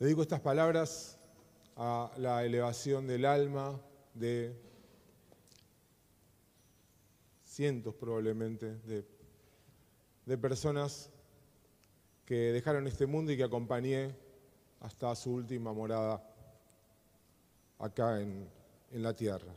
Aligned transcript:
Dedico 0.00 0.22
estas 0.22 0.40
palabras 0.40 1.18
a 1.76 2.10
la 2.16 2.42
elevación 2.42 3.06
del 3.06 3.26
alma 3.26 3.78
de 4.14 4.58
cientos 7.44 7.94
probablemente 7.96 8.78
de, 10.24 10.38
personas 10.38 11.10
que 12.24 12.50
dejaron 12.50 12.86
este 12.86 13.04
mundo 13.04 13.30
y 13.30 13.36
que 13.36 13.44
acompañé 13.44 14.16
hasta 14.80 15.14
su 15.14 15.34
última 15.34 15.74
morada 15.74 16.26
acá 17.78 18.22
en 18.22 18.48
la 18.90 19.14
tierra. 19.14 19.52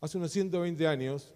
Hace 0.00 0.16
unos 0.16 0.30
120 0.30 0.86
años, 0.86 1.34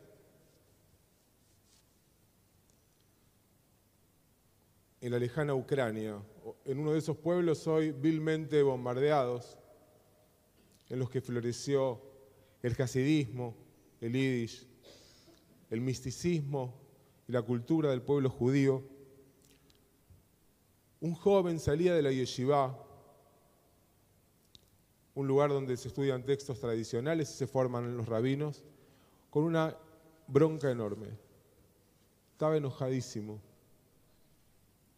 en 5.06 5.12
la 5.12 5.20
lejana 5.20 5.54
Ucrania, 5.54 6.20
en 6.64 6.80
uno 6.80 6.90
de 6.90 6.98
esos 6.98 7.16
pueblos 7.16 7.64
hoy 7.68 7.92
vilmente 7.92 8.60
bombardeados, 8.60 9.56
en 10.88 10.98
los 10.98 11.08
que 11.10 11.20
floreció 11.20 12.02
el 12.60 12.74
hasidismo, 12.82 13.54
el 14.00 14.14
yiddish, 14.14 14.66
el 15.70 15.80
misticismo 15.80 16.74
y 17.28 17.32
la 17.32 17.42
cultura 17.42 17.90
del 17.90 18.02
pueblo 18.02 18.28
judío, 18.30 18.82
un 21.00 21.14
joven 21.14 21.60
salía 21.60 21.94
de 21.94 22.02
la 22.02 22.10
yeshiva, 22.10 22.76
un 25.14 25.28
lugar 25.28 25.50
donde 25.50 25.76
se 25.76 25.86
estudian 25.86 26.24
textos 26.24 26.58
tradicionales 26.58 27.30
y 27.30 27.34
se 27.34 27.46
forman 27.46 27.96
los 27.96 28.08
rabinos, 28.08 28.64
con 29.30 29.44
una 29.44 29.76
bronca 30.26 30.68
enorme. 30.68 31.16
Estaba 32.32 32.56
enojadísimo, 32.56 33.40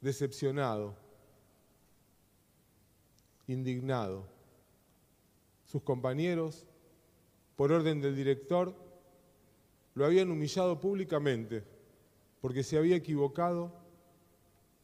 decepcionado, 0.01 0.97
indignado. 3.47 4.27
Sus 5.65 5.83
compañeros, 5.83 6.67
por 7.57 7.73
orden 7.73 8.01
del 8.01 8.17
director, 8.17 8.75
lo 9.95 10.07
habían 10.07 10.31
humillado 10.31 10.81
públicamente 10.81 11.65
porque 12.41 12.63
se 12.63 12.79
había 12.79 12.97
equivocado 12.97 13.73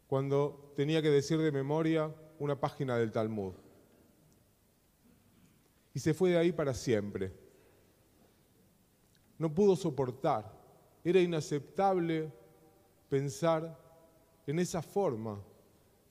cuando 0.07 0.73
tenía 0.77 1.01
que 1.01 1.11
decir 1.11 1.39
de 1.39 1.53
memoria 1.53 2.15
una 2.39 2.61
página 2.61 2.99
del 2.99 3.13
Talmud. 3.13 3.55
Y 5.95 6.01
se 6.01 6.13
fue 6.13 6.31
de 6.31 6.39
ahí 6.39 6.53
para 6.53 6.75
siempre. 6.75 7.33
No 9.39 9.55
pudo 9.55 9.77
soportar. 9.77 10.53
Era 11.05 11.21
inaceptable 11.21 12.33
pensar 13.09 13.79
en 14.47 14.59
esa 14.59 14.83
forma 14.83 15.43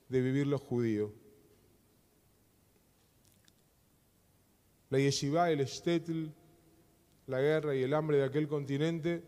de 0.08 0.20
vivir 0.20 0.46
los 0.46 0.60
judíos. 0.60 1.10
La 4.90 4.98
yeshiva, 4.98 5.50
el 5.50 5.64
shtetl, 5.64 6.26
la 7.26 7.40
guerra 7.40 7.74
y 7.74 7.82
el 7.82 7.94
hambre 7.94 8.18
de 8.18 8.24
aquel 8.24 8.48
continente 8.48 9.24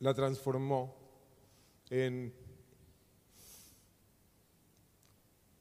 la 0.00 0.12
transformó 0.12 0.94
en 1.90 2.34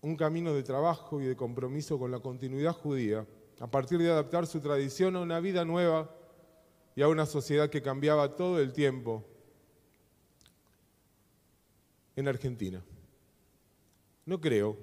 un 0.01 0.17
camino 0.17 0.53
de 0.53 0.63
trabajo 0.63 1.21
y 1.21 1.25
de 1.25 1.35
compromiso 1.35 1.97
con 1.97 2.11
la 2.11 2.19
continuidad 2.19 2.73
judía, 2.73 3.25
a 3.59 3.67
partir 3.67 3.99
de 3.99 4.11
adaptar 4.11 4.47
su 4.47 4.59
tradición 4.59 5.15
a 5.15 5.21
una 5.21 5.39
vida 5.39 5.63
nueva 5.63 6.13
y 6.95 7.01
a 7.01 7.07
una 7.07 7.25
sociedad 7.25 7.69
que 7.69 7.81
cambiaba 7.81 8.35
todo 8.35 8.59
el 8.59 8.73
tiempo 8.73 9.23
en 12.15 12.27
Argentina. 12.27 12.83
No 14.25 14.39
creo 14.39 14.77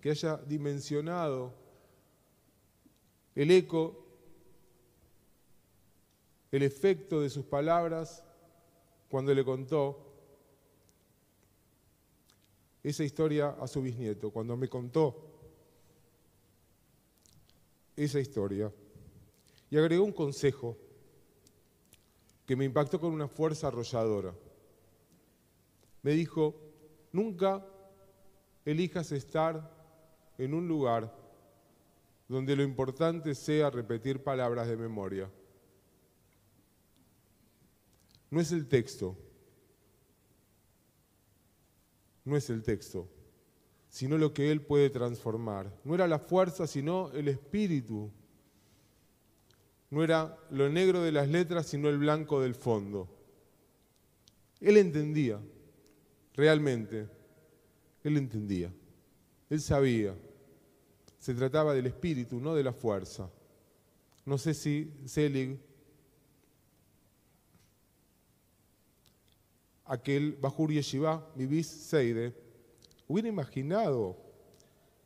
que 0.00 0.10
haya 0.10 0.36
dimensionado 0.38 1.52
el 3.34 3.50
eco, 3.50 4.06
el 6.50 6.62
efecto 6.62 7.20
de 7.20 7.30
sus 7.30 7.44
palabras 7.44 8.24
cuando 9.08 9.34
le 9.34 9.44
contó 9.44 10.06
esa 12.82 13.04
historia 13.04 13.50
a 13.60 13.66
su 13.66 13.82
bisnieto, 13.82 14.30
cuando 14.30 14.56
me 14.56 14.68
contó 14.68 15.30
esa 17.96 18.20
historia. 18.20 18.72
Y 19.70 19.76
agregó 19.76 20.04
un 20.04 20.12
consejo 20.12 20.76
que 22.46 22.56
me 22.56 22.64
impactó 22.64 22.98
con 22.98 23.12
una 23.12 23.28
fuerza 23.28 23.68
arrolladora. 23.68 24.34
Me 26.02 26.12
dijo, 26.12 26.54
nunca 27.12 27.64
elijas 28.64 29.12
estar 29.12 29.70
en 30.38 30.54
un 30.54 30.66
lugar 30.66 31.14
donde 32.28 32.56
lo 32.56 32.62
importante 32.62 33.34
sea 33.34 33.70
repetir 33.70 34.22
palabras 34.22 34.68
de 34.68 34.76
memoria. 34.76 35.30
No 38.30 38.40
es 38.40 38.52
el 38.52 38.68
texto, 38.68 39.16
no 42.24 42.36
es 42.36 42.48
el 42.48 42.62
texto, 42.62 43.08
sino 43.88 44.16
lo 44.16 44.32
que 44.32 44.52
Él 44.52 44.62
puede 44.62 44.88
transformar. 44.88 45.76
No 45.82 45.96
era 45.96 46.06
la 46.06 46.20
fuerza, 46.20 46.68
sino 46.68 47.10
el 47.10 47.26
espíritu. 47.26 48.10
No 49.90 50.04
era 50.04 50.38
lo 50.50 50.68
negro 50.68 51.02
de 51.02 51.10
las 51.10 51.28
letras, 51.28 51.66
sino 51.66 51.88
el 51.88 51.98
blanco 51.98 52.40
del 52.40 52.54
fondo. 52.54 53.08
Él 54.60 54.76
entendía, 54.76 55.40
realmente, 56.34 57.08
Él 58.04 58.16
entendía, 58.16 58.72
Él 59.48 59.60
sabía. 59.60 60.14
Se 61.18 61.34
trataba 61.34 61.74
del 61.74 61.86
espíritu, 61.86 62.40
no 62.40 62.54
de 62.54 62.64
la 62.64 62.72
fuerza. 62.72 63.30
No 64.24 64.38
sé 64.38 64.54
si 64.54 64.92
Selig 65.04 65.58
aquel 69.90 70.38
Bajur 70.40 70.70
Yeshiva, 70.70 71.28
Mibis 71.34 71.66
Seide, 71.66 72.32
hubiera 73.08 73.28
imaginado 73.28 74.16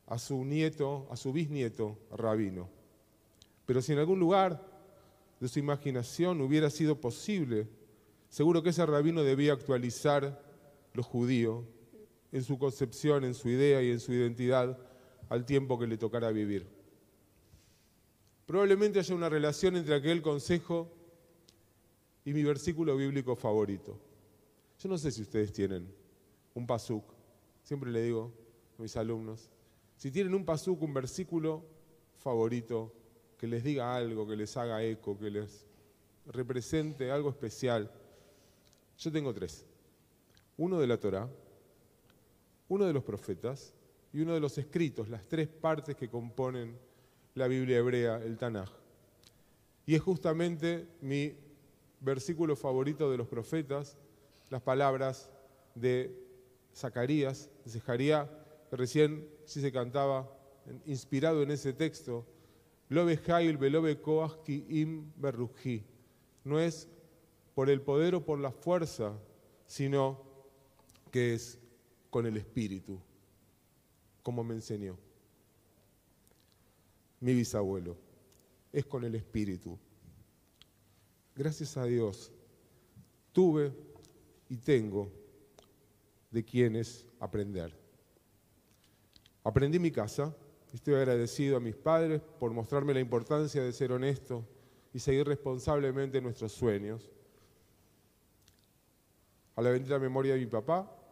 a 0.07 0.19
su 0.19 0.45
nieto, 0.45 1.09
a 1.11 1.17
su 1.17 1.33
bisnieto, 1.33 1.99
rabino. 2.11 2.69
Pero 3.65 3.81
si 3.81 3.93
en 3.93 3.99
algún 3.99 4.21
lugar 4.21 4.63
de 5.41 5.49
su 5.49 5.59
imaginación 5.59 6.43
hubiera 6.43 6.69
sido 6.69 7.01
posible, 7.01 7.67
seguro 8.29 8.63
que 8.63 8.69
ese 8.69 8.85
rabino 8.85 9.23
debía 9.23 9.55
actualizar 9.55 10.44
lo 10.95 11.03
judío 11.03 11.67
en 12.33 12.43
su 12.43 12.59
concepción, 12.59 13.25
en 13.25 13.35
su 13.35 13.49
idea 13.49 13.83
y 13.83 13.91
en 13.91 14.01
su 14.01 14.13
identidad 14.13 14.79
al 15.29 15.45
tiempo 15.45 15.79
que 15.79 15.87
le 15.87 15.99
tocara 15.99 16.31
vivir. 16.31 16.67
Probablemente 18.47 18.99
haya 18.99 19.15
una 19.15 19.29
relación 19.29 19.77
entre 19.77 19.95
aquel 19.95 20.23
consejo 20.23 20.91
y 22.25 22.33
mi 22.33 22.43
versículo 22.43 22.97
bíblico 22.97 23.37
favorito. 23.37 23.99
Yo 24.79 24.89
no 24.89 24.99
sé 24.99 25.11
si 25.11 25.23
ustedes 25.23 25.53
tienen 25.53 25.93
un 26.55 26.67
pasuk, 26.67 27.05
siempre 27.63 27.91
le 27.91 28.03
digo 28.03 28.33
a 28.79 28.83
mis 28.83 28.97
alumnos, 28.97 29.51
si 29.97 30.11
tienen 30.11 30.35
un 30.35 30.45
pasuk, 30.45 30.83
un 30.83 30.95
versículo 30.95 31.65
favorito, 32.19 32.93
que 33.39 33.47
les 33.47 33.65
diga 33.65 33.95
algo, 33.95 34.27
que 34.27 34.37
les 34.37 34.57
haga 34.57 34.83
eco, 34.83 35.19
que 35.19 35.31
les 35.31 35.67
represente 36.27 37.11
algo 37.11 37.31
especial. 37.31 37.91
Yo 38.99 39.13
tengo 39.13 39.33
tres. 39.33 39.67
Uno 40.57 40.79
de 40.79 40.87
la 40.87 40.99
Torah, 40.99 41.29
uno 42.69 42.85
de 42.85 42.93
los 42.93 43.05
profetas 43.05 43.75
y 44.13 44.21
uno 44.21 44.35
de 44.35 44.41
los 44.41 44.57
escritos, 44.59 45.09
las 45.09 45.27
tres 45.27 45.49
partes 45.49 45.97
que 45.97 46.09
componen 46.09 46.79
la 47.35 47.49
Biblia 47.49 47.79
hebrea, 47.79 48.23
el 48.23 48.39
Tanaj. 48.39 48.71
Y 49.87 49.95
es 49.95 50.03
justamente 50.03 50.87
mi 51.01 51.35
versículo 52.01 52.57
favorito 52.57 53.11
de 53.11 53.17
los 53.17 53.27
profetas 53.27 53.97
las 54.51 54.63
palabras 54.63 55.31
de 55.75 56.17
Zacarías, 56.75 57.51
de 57.65 57.71
Zeharía, 57.71 58.31
que 58.71 58.77
recién 58.77 59.29
sí 59.45 59.61
se 59.61 59.73
cantaba, 59.73 60.31
inspirado 60.87 61.43
en 61.43 61.51
ese 61.51 61.73
texto, 61.73 62.27
Lobe 62.89 63.19
Hail 63.27 63.57
Belobe 63.57 63.99
Im 64.47 65.13
No 66.45 66.61
es 66.61 66.89
por 67.55 67.71
el 67.71 67.81
poder 67.81 68.15
o 68.15 68.25
por 68.25 68.39
la 68.39 68.53
fuerza, 68.53 69.19
sino 69.67 70.34
que 71.15 71.33
es 71.33 71.61
con 72.11 72.27
el 72.27 72.37
espíritu, 72.37 72.99
como 74.21 74.43
me 74.43 74.55
enseñó 74.55 74.99
mi 77.21 77.35
bisabuelo. 77.35 77.97
Es 78.73 78.85
con 78.85 79.05
el 79.05 79.15
espíritu. 79.15 79.79
Gracias 81.37 81.77
a 81.77 81.85
Dios 81.85 82.33
tuve 83.31 83.73
y 84.49 84.57
tengo 84.57 85.09
de 86.33 86.45
quienes 86.45 87.07
aprender. 87.21 87.73
Aprendí 89.45 89.79
mi 89.79 89.93
casa, 89.93 90.37
estoy 90.73 90.95
agradecido 90.95 91.59
a 91.59 91.61
mis 91.61 91.77
padres 91.77 92.23
por 92.41 92.53
mostrarme 92.53 92.93
la 92.93 92.99
importancia 92.99 93.63
de 93.63 93.73
ser 93.73 93.93
honesto 93.93 94.45
y 94.93 94.99
seguir 94.99 95.29
responsablemente 95.29 96.21
nuestros 96.21 96.51
sueños. 96.51 97.09
A 99.55 99.63
la 99.63 99.71
bendita 99.71 100.01
memoria 100.01 100.35
de 100.35 100.41
mi 100.41 100.47
papá, 100.47 101.03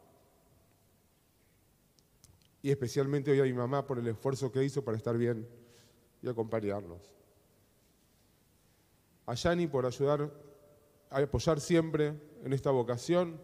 y 2.62 2.70
especialmente 2.70 3.30
hoy 3.30 3.40
a 3.40 3.44
mi 3.44 3.52
mamá 3.52 3.84
por 3.84 3.98
el 3.98 4.06
esfuerzo 4.06 4.50
que 4.52 4.62
hizo 4.64 4.84
para 4.84 4.96
estar 4.96 5.18
bien 5.18 5.46
y 6.22 6.28
acompañarnos. 6.28 7.12
A 9.26 9.34
Yani 9.34 9.66
por 9.66 9.84
ayudar, 9.84 10.32
a 11.10 11.18
apoyar 11.18 11.60
siempre 11.60 12.14
en 12.44 12.52
esta 12.52 12.70
vocación 12.70 13.40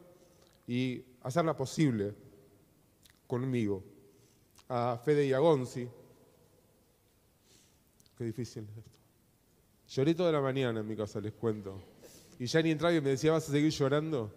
y 0.66 1.04
hacerla 1.22 1.56
posible 1.56 2.14
conmigo. 3.26 3.82
A 4.68 5.00
Fede 5.04 5.26
y 5.26 5.32
a 5.32 5.38
Gonzi. 5.38 5.88
Qué 8.16 8.24
difícil 8.24 8.68
esto. 8.76 8.90
Lloré 9.88 10.14
toda 10.14 10.30
la 10.30 10.40
mañana 10.40 10.80
en 10.80 10.86
mi 10.86 10.94
casa, 10.94 11.20
les 11.20 11.32
cuento. 11.32 11.80
Y 12.38 12.46
Yani 12.46 12.70
entraba 12.70 12.94
y 12.94 13.00
me 13.00 13.10
decía, 13.10 13.32
¿vas 13.32 13.48
a 13.48 13.52
seguir 13.52 13.72
llorando? 13.72 14.32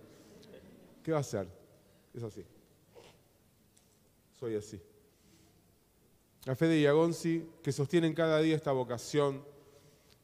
¿Qué 1.03 1.11
va 1.11 1.17
a 1.17 1.21
hacer? 1.21 1.47
Es 2.13 2.23
así. 2.23 2.43
Soy 4.41 4.55
así. 4.55 4.81
A 6.47 6.55
Fede 6.55 6.79
y 6.79 6.88
a 6.88 6.93
que 7.61 7.71
sostienen 7.71 8.15
cada 8.15 8.41
día 8.41 8.55
esta 8.55 8.71
vocación 8.71 9.45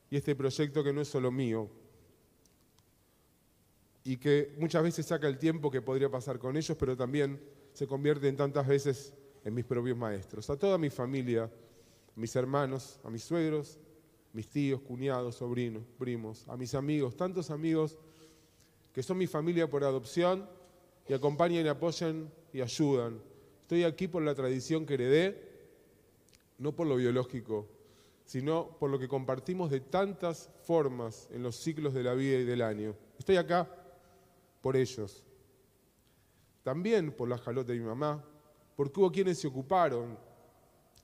y 0.10 0.18
este 0.18 0.36
proyecto 0.36 0.84
que 0.84 0.92
no 0.92 1.02
es 1.02 1.08
solo 1.08 1.32
mío, 1.32 1.70
y 4.04 4.18
que 4.18 4.56
muchas 4.58 4.82
veces 4.82 5.06
saca 5.06 5.28
el 5.28 5.38
tiempo 5.38 5.70
que 5.70 5.84
podría 5.84 6.10
pasar 6.10 6.40
con 6.40 6.58
ellos, 6.58 6.76
pero 6.80 6.98
también 6.98 7.40
se 7.74 7.86
convierte 7.86 8.28
en 8.28 8.36
tantas 8.36 8.66
veces 8.66 9.14
en 9.44 9.54
mis 9.54 9.66
propios 9.66 9.96
maestros. 9.96 10.50
A 10.50 10.58
toda 10.58 10.80
mi 10.80 10.90
familia, 10.90 11.52
mis 12.16 12.36
hermanos, 12.36 13.00
a 13.04 13.12
mis 13.12 13.24
suegros, 13.24 13.78
mis 14.34 14.50
tíos, 14.50 14.82
cuñados, 14.82 15.36
sobrinos, 15.36 15.84
primos, 16.00 16.44
a 16.48 16.58
mis 16.58 16.74
amigos, 16.74 17.16
tantos 17.16 17.52
amigos 17.52 18.00
que 18.92 19.04
son 19.04 19.20
mi 19.20 19.28
familia 19.28 19.70
por 19.70 19.84
adopción 19.84 20.50
y 21.08 21.14
acompañan 21.14 21.68
y 21.68 21.70
apoyan 21.70 22.34
y 22.52 22.62
ayudan. 22.62 23.37
Estoy 23.68 23.84
aquí 23.84 24.08
por 24.08 24.24
la 24.24 24.34
tradición 24.34 24.86
que 24.86 24.94
heredé, 24.94 25.44
no 26.58 26.72
por 26.72 26.88
lo 26.88 26.96
biológico, 26.96 27.68
sino 28.24 28.78
por 28.80 28.90
lo 28.90 28.98
que 28.98 29.10
compartimos 29.10 29.70
de 29.70 29.82
tantas 29.82 30.50
formas 30.64 31.28
en 31.34 31.44
los 31.44 31.58
ciclos 31.58 31.94
de 31.94 32.02
la 32.02 32.14
vida 32.14 32.38
y 32.38 32.46
del 32.46 32.62
año. 32.62 32.96
Estoy 33.20 33.36
acá 33.36 33.70
por 34.62 34.78
ellos. 34.78 35.22
También 36.64 37.12
por 37.12 37.28
la 37.28 37.38
jalota 37.38 37.74
de 37.74 37.80
mi 37.80 37.84
mamá, 37.84 38.24
porque 38.78 39.02
hubo 39.02 39.12
quienes 39.12 39.38
se 39.38 39.48
ocuparon 39.48 40.18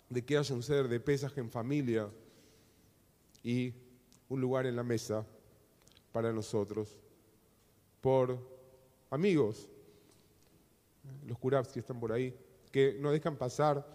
de 0.08 0.24
que 0.24 0.38
haya 0.38 0.56
un 0.56 0.64
ser 0.64 0.88
de 0.88 1.02
pesaje 1.02 1.42
en 1.42 1.52
familia 1.52 2.10
y 3.44 3.74
un 4.30 4.40
lugar 4.40 4.68
en 4.68 4.78
la 4.78 4.84
mesa 4.84 5.26
para 6.14 6.32
nosotros. 6.32 6.98
Por 8.00 8.40
amigos, 9.10 9.68
los 11.28 11.38
que 11.68 11.80
están 11.82 12.00
por 12.00 12.14
ahí, 12.14 12.34
que 12.74 12.98
no 13.00 13.12
dejan 13.12 13.38
pasar 13.38 13.86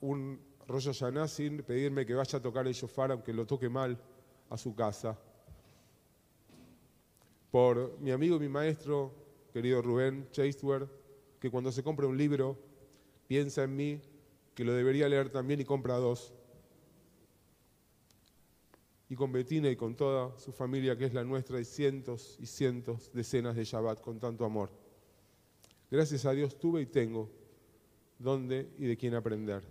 un 0.00 0.40
rollo 0.66 0.90
Yaná 0.90 1.28
sin 1.28 1.62
pedirme 1.62 2.04
que 2.04 2.14
vaya 2.14 2.40
a 2.40 2.42
tocar 2.42 2.66
el 2.66 2.74
shofar, 2.74 3.12
aunque 3.12 3.32
lo 3.32 3.46
toque 3.46 3.68
mal, 3.68 3.96
a 4.50 4.58
su 4.58 4.74
casa. 4.74 5.16
Por 7.52 7.96
mi 8.00 8.10
amigo 8.10 8.34
y 8.36 8.40
mi 8.40 8.48
maestro, 8.48 9.14
querido 9.52 9.80
Rubén 9.80 10.26
Chasteward, 10.32 10.88
que 11.38 11.48
cuando 11.48 11.70
se 11.70 11.84
compra 11.84 12.08
un 12.08 12.18
libro 12.18 12.58
piensa 13.28 13.62
en 13.62 13.76
mí, 13.76 14.00
que 14.56 14.64
lo 14.64 14.72
debería 14.74 15.08
leer 15.08 15.30
también 15.30 15.60
y 15.60 15.64
compra 15.64 15.94
dos. 15.94 16.34
Y 19.10 19.14
con 19.14 19.30
Betina 19.30 19.70
y 19.70 19.76
con 19.76 19.94
toda 19.94 20.36
su 20.40 20.50
familia, 20.50 20.98
que 20.98 21.04
es 21.04 21.14
la 21.14 21.22
nuestra, 21.22 21.60
y 21.60 21.64
cientos 21.64 22.36
y 22.40 22.46
cientos, 22.46 23.12
decenas 23.14 23.54
de 23.54 23.62
Shabbat 23.62 24.00
con 24.00 24.18
tanto 24.18 24.44
amor. 24.44 24.70
Gracias 25.88 26.26
a 26.26 26.32
Dios 26.32 26.58
tuve 26.58 26.80
y 26.80 26.86
tengo 26.86 27.41
dónde 28.22 28.70
y 28.78 28.86
de 28.86 28.96
quién 28.96 29.14
aprender. 29.14 29.62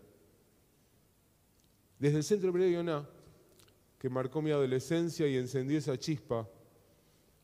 Desde 1.98 2.18
el 2.18 2.24
Centro 2.24 2.50
Hebreo 2.50 3.08
que 3.98 4.10
marcó 4.10 4.42
mi 4.42 4.52
adolescencia 4.52 5.28
y 5.28 5.38
encendió 5.38 5.78
esa 5.78 5.98
chispa, 5.98 6.48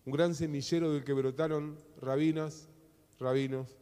un 0.05 0.13
gran 0.13 0.33
semillero 0.33 0.91
del 0.91 1.03
que 1.03 1.13
brotaron 1.13 1.77
rabinas, 2.01 2.67
rabinos, 3.19 3.77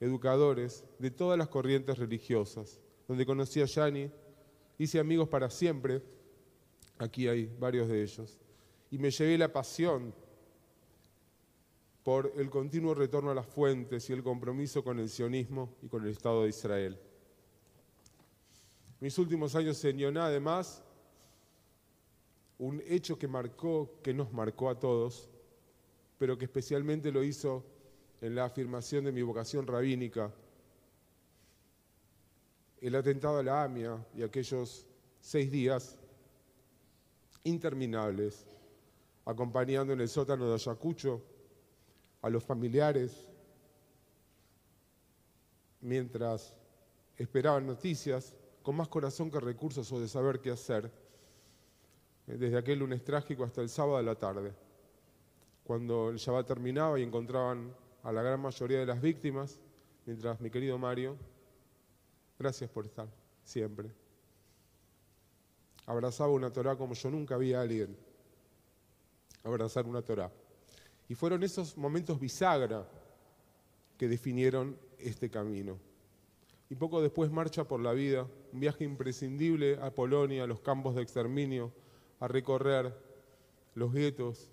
educadores 0.00 0.84
de 0.98 1.10
todas 1.10 1.38
las 1.38 1.48
corrientes 1.48 1.96
religiosas, 1.98 2.80
donde 3.06 3.24
conocí 3.24 3.60
a 3.60 3.66
Yani, 3.66 4.10
hice 4.78 4.98
amigos 4.98 5.28
para 5.28 5.48
siempre, 5.48 6.02
aquí 6.98 7.28
hay 7.28 7.46
varios 7.58 7.88
de 7.88 8.02
ellos, 8.02 8.38
y 8.90 8.98
me 8.98 9.10
llevé 9.10 9.38
la 9.38 9.52
pasión 9.52 10.12
por 12.02 12.32
el 12.36 12.50
continuo 12.50 12.94
retorno 12.94 13.30
a 13.30 13.34
las 13.34 13.46
fuentes 13.46 14.08
y 14.10 14.12
el 14.12 14.22
compromiso 14.22 14.82
con 14.82 14.98
el 14.98 15.08
sionismo 15.08 15.76
y 15.82 15.88
con 15.88 16.02
el 16.02 16.10
Estado 16.10 16.42
de 16.42 16.48
Israel. 16.48 16.98
Mis 19.00 19.18
últimos 19.18 19.54
años 19.54 19.84
en 19.84 19.98
Yoná, 19.98 20.26
además, 20.26 20.82
un 22.58 22.82
hecho 22.86 23.18
que 23.18 23.28
marcó, 23.28 23.98
que 24.02 24.14
nos 24.14 24.32
marcó 24.32 24.68
a 24.68 24.78
todos, 24.78 25.28
pero 26.18 26.38
que 26.38 26.44
especialmente 26.44 27.10
lo 27.10 27.22
hizo 27.22 27.64
en 28.20 28.34
la 28.34 28.44
afirmación 28.44 29.04
de 29.04 29.12
mi 29.12 29.22
vocación 29.22 29.66
rabínica, 29.66 30.32
el 32.80 32.94
atentado 32.94 33.38
a 33.38 33.42
la 33.42 33.64
AMIA 33.64 34.06
y 34.16 34.22
aquellos 34.22 34.86
seis 35.20 35.50
días 35.50 35.98
interminables, 37.44 38.44
acompañando 39.24 39.92
en 39.92 40.00
el 40.00 40.08
sótano 40.08 40.48
de 40.48 40.54
Ayacucho 40.54 41.31
a 42.22 42.30
los 42.30 42.44
familiares, 42.44 43.28
mientras 45.80 46.54
esperaban 47.18 47.66
noticias, 47.66 48.34
con 48.62 48.76
más 48.76 48.88
corazón 48.88 49.30
que 49.30 49.40
recursos 49.40 49.90
o 49.92 50.00
de 50.00 50.08
saber 50.08 50.40
qué 50.40 50.50
hacer, 50.52 50.90
eh, 52.28 52.36
desde 52.38 52.56
aquel 52.56 52.78
lunes 52.78 53.04
trágico 53.04 53.44
hasta 53.44 53.60
el 53.60 53.68
sábado 53.68 53.98
de 53.98 54.04
la 54.04 54.14
tarde, 54.14 54.52
cuando 55.64 56.10
el 56.10 56.16
Shabbat 56.16 56.46
terminaba 56.46 56.98
y 56.98 57.02
encontraban 57.02 57.74
a 58.04 58.12
la 58.12 58.22
gran 58.22 58.40
mayoría 58.40 58.78
de 58.78 58.86
las 58.86 59.00
víctimas, 59.00 59.60
mientras 60.06 60.40
mi 60.40 60.50
querido 60.50 60.78
Mario, 60.78 61.16
gracias 62.38 62.70
por 62.70 62.86
estar 62.86 63.08
siempre, 63.42 63.90
abrazaba 65.86 66.32
una 66.32 66.52
Torah 66.52 66.76
como 66.76 66.94
yo 66.94 67.10
nunca 67.10 67.36
vi 67.36 67.52
a 67.52 67.60
alguien 67.60 67.96
abrazar 69.44 69.86
una 69.86 70.02
Torah. 70.02 70.30
Y 71.12 71.14
fueron 71.14 71.42
esos 71.42 71.76
momentos 71.76 72.18
bisagra 72.18 72.88
que 73.98 74.08
definieron 74.08 74.78
este 74.98 75.28
camino 75.28 75.78
y 76.70 76.74
poco 76.74 77.02
después 77.02 77.30
marcha 77.30 77.64
por 77.64 77.80
la 77.80 77.92
vida, 77.92 78.26
un 78.50 78.60
viaje 78.60 78.84
imprescindible 78.84 79.78
a 79.82 79.90
Polonia, 79.90 80.44
a 80.44 80.46
los 80.46 80.60
campos 80.60 80.94
de 80.94 81.02
exterminio, 81.02 81.70
a 82.18 82.28
recorrer 82.28 82.96
los 83.74 83.92
guetos 83.92 84.48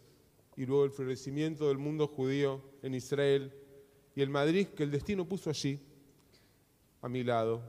y 0.58 0.66
luego 0.66 0.84
el 0.84 0.92
florecimiento 0.92 1.70
del 1.70 1.78
mundo 1.78 2.08
judío 2.08 2.62
en 2.84 2.94
Israel 2.94 3.54
y 4.14 4.22
el 4.22 4.30
Madrid 4.30 4.68
que 4.68 4.84
el 4.84 4.92
destino 4.92 5.24
puso 5.24 5.50
allí, 5.50 5.80
a 7.02 7.08
mi 7.08 7.24
lado, 7.24 7.62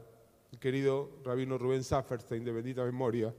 el 0.51 0.59
querido 0.59 1.13
rabino 1.25 1.59
Rubén 1.59 1.85
Safferstein, 1.85 2.45
de 2.45 2.51
bendita 2.51 2.85
memoria, 2.85 3.33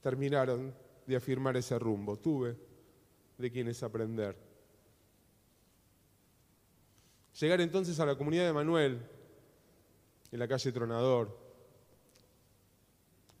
terminaron 0.00 0.72
de 1.08 1.16
afirmar 1.16 1.56
ese 1.56 1.76
rumbo. 1.76 2.16
Tuve 2.16 2.69
de 3.40 3.50
quienes 3.50 3.82
aprender. 3.82 4.36
Llegar 7.40 7.60
entonces 7.60 7.98
a 8.00 8.06
la 8.06 8.16
comunidad 8.16 8.44
de 8.44 8.52
Manuel, 8.52 9.00
en 10.30 10.38
la 10.38 10.46
calle 10.46 10.72
Tronador, 10.72 11.36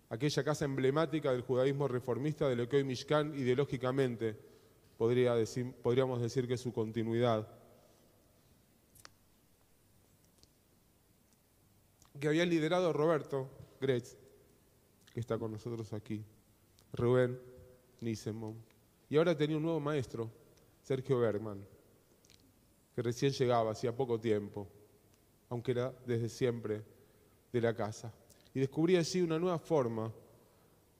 aquella 0.08 0.42
casa 0.42 0.64
emblemática 0.64 1.32
del 1.32 1.42
judaísmo 1.42 1.86
reformista 1.86 2.48
de 2.48 2.56
lo 2.56 2.68
que 2.68 2.78
hoy 2.78 2.84
Mishkan 2.84 3.34
ideológicamente 3.34 4.36
podría 4.96 5.34
decir, 5.34 5.72
podríamos 5.82 6.20
decir 6.20 6.48
que 6.48 6.54
es 6.54 6.60
su 6.60 6.72
continuidad. 6.72 7.46
Que 12.18 12.28
había 12.28 12.44
liderado 12.44 12.92
Roberto 12.92 13.48
Gretz, 13.80 14.16
que 15.12 15.20
está 15.20 15.38
con 15.38 15.52
nosotros 15.52 15.92
aquí, 15.92 16.24
Rubén 16.92 17.38
Nisemon. 18.00 18.69
Y 19.10 19.18
ahora 19.18 19.36
tenía 19.36 19.58
un 19.58 19.64
nuevo 19.64 19.80
maestro, 19.80 20.30
Sergio 20.80 21.18
Bergman, 21.18 21.62
que 22.94 23.02
recién 23.02 23.32
llegaba 23.32 23.72
hacía 23.72 23.94
poco 23.94 24.18
tiempo 24.18 24.66
aunque 25.50 25.72
era 25.72 25.92
desde 26.06 26.28
siempre 26.28 26.82
de 27.52 27.60
la 27.60 27.74
casa. 27.74 28.12
Y 28.54 28.60
descubrí 28.60 28.96
allí 28.96 29.20
una 29.20 29.38
nueva 29.38 29.58
forma 29.58 30.12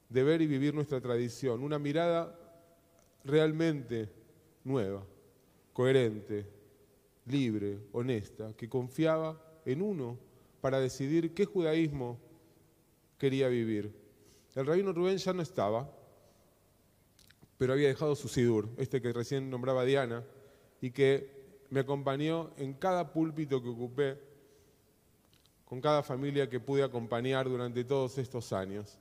de 0.09 0.23
ver 0.23 0.41
y 0.41 0.47
vivir 0.47 0.73
nuestra 0.73 1.01
tradición, 1.01 1.63
una 1.63 1.79
mirada 1.79 2.37
realmente 3.23 4.09
nueva, 4.65 5.05
coherente, 5.73 6.45
libre, 7.25 7.79
honesta, 7.93 8.53
que 8.55 8.69
confiaba 8.69 9.41
en 9.65 9.81
uno 9.81 10.17
para 10.59 10.79
decidir 10.79 11.33
qué 11.33 11.45
judaísmo 11.45 12.19
quería 13.17 13.47
vivir. 13.47 13.93
El 14.53 14.65
rabino 14.65 14.91
Rubén 14.91 15.17
ya 15.17 15.31
no 15.31 15.41
estaba, 15.41 15.89
pero 17.61 17.73
había 17.73 17.89
dejado 17.89 18.15
su 18.15 18.27
sidur, 18.27 18.69
este 18.77 19.03
que 19.03 19.13
recién 19.13 19.51
nombraba 19.51 19.85
Diana, 19.85 20.25
y 20.81 20.89
que 20.89 21.61
me 21.69 21.81
acompañó 21.81 22.49
en 22.57 22.73
cada 22.73 23.13
púlpito 23.13 23.61
que 23.61 23.69
ocupé 23.69 24.19
con 25.63 25.79
cada 25.79 26.01
familia 26.01 26.49
que 26.49 26.59
pude 26.59 26.81
acompañar 26.81 27.47
durante 27.47 27.83
todos 27.83 28.17
estos 28.17 28.51
años. 28.51 28.97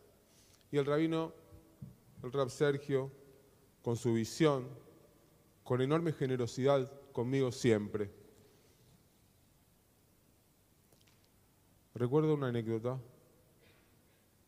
Y 0.70 0.76
el 0.76 0.84
rabino, 0.84 1.32
el 2.22 2.30
rab 2.30 2.50
Sergio, 2.50 3.10
con 3.80 3.96
su 3.96 4.12
visión, 4.12 4.68
con 5.64 5.80
enorme 5.80 6.12
generosidad 6.12 6.92
conmigo 7.12 7.52
siempre. 7.52 8.10
Recuerdo 11.94 12.34
una 12.34 12.48
anécdota. 12.48 13.00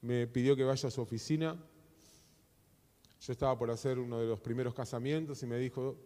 Me 0.02 0.26
pidió 0.26 0.54
que 0.54 0.64
vaya 0.64 0.88
a 0.88 0.90
su 0.90 1.00
oficina. 1.00 1.56
Yo 3.22 3.32
estaba 3.32 3.56
por 3.56 3.70
hacer 3.70 4.00
uno 4.00 4.18
de 4.18 4.26
los 4.26 4.40
primeros 4.40 4.74
casamientos 4.74 5.40
y 5.44 5.46
me 5.46 5.56
dijo, 5.56 5.96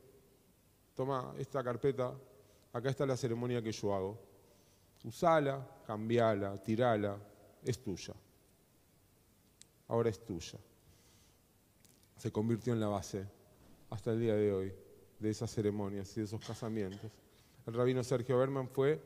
toma 0.95 1.35
esta 1.39 1.65
carpeta, 1.65 2.15
acá 2.75 2.91
está 2.91 3.07
la 3.07 3.17
ceremonia 3.17 3.63
que 3.63 3.73
yo 3.73 3.95
hago. 3.95 4.19
Usala, 5.03 5.67
cambiala, 5.87 6.63
tirala, 6.63 7.17
es 7.65 7.83
tuya. 7.83 8.13
Ahora 9.89 10.11
es 10.11 10.23
tuya. 10.27 10.59
Se 12.19 12.31
convirtió 12.31 12.75
en 12.75 12.81
la 12.81 12.89
base 12.89 13.27
hasta 13.89 14.13
el 14.13 14.21
día 14.21 14.35
de 14.35 14.53
hoy 14.53 14.75
de 15.19 15.31
esas 15.31 15.51
ceremonias 15.51 16.15
y 16.17 16.21
de 16.21 16.27
esos 16.27 16.45
casamientos. 16.45 17.11
El 17.67 17.73
rabino 17.73 18.05
Sergio 18.05 18.37
Berman 18.37 18.69
fue 18.69 19.01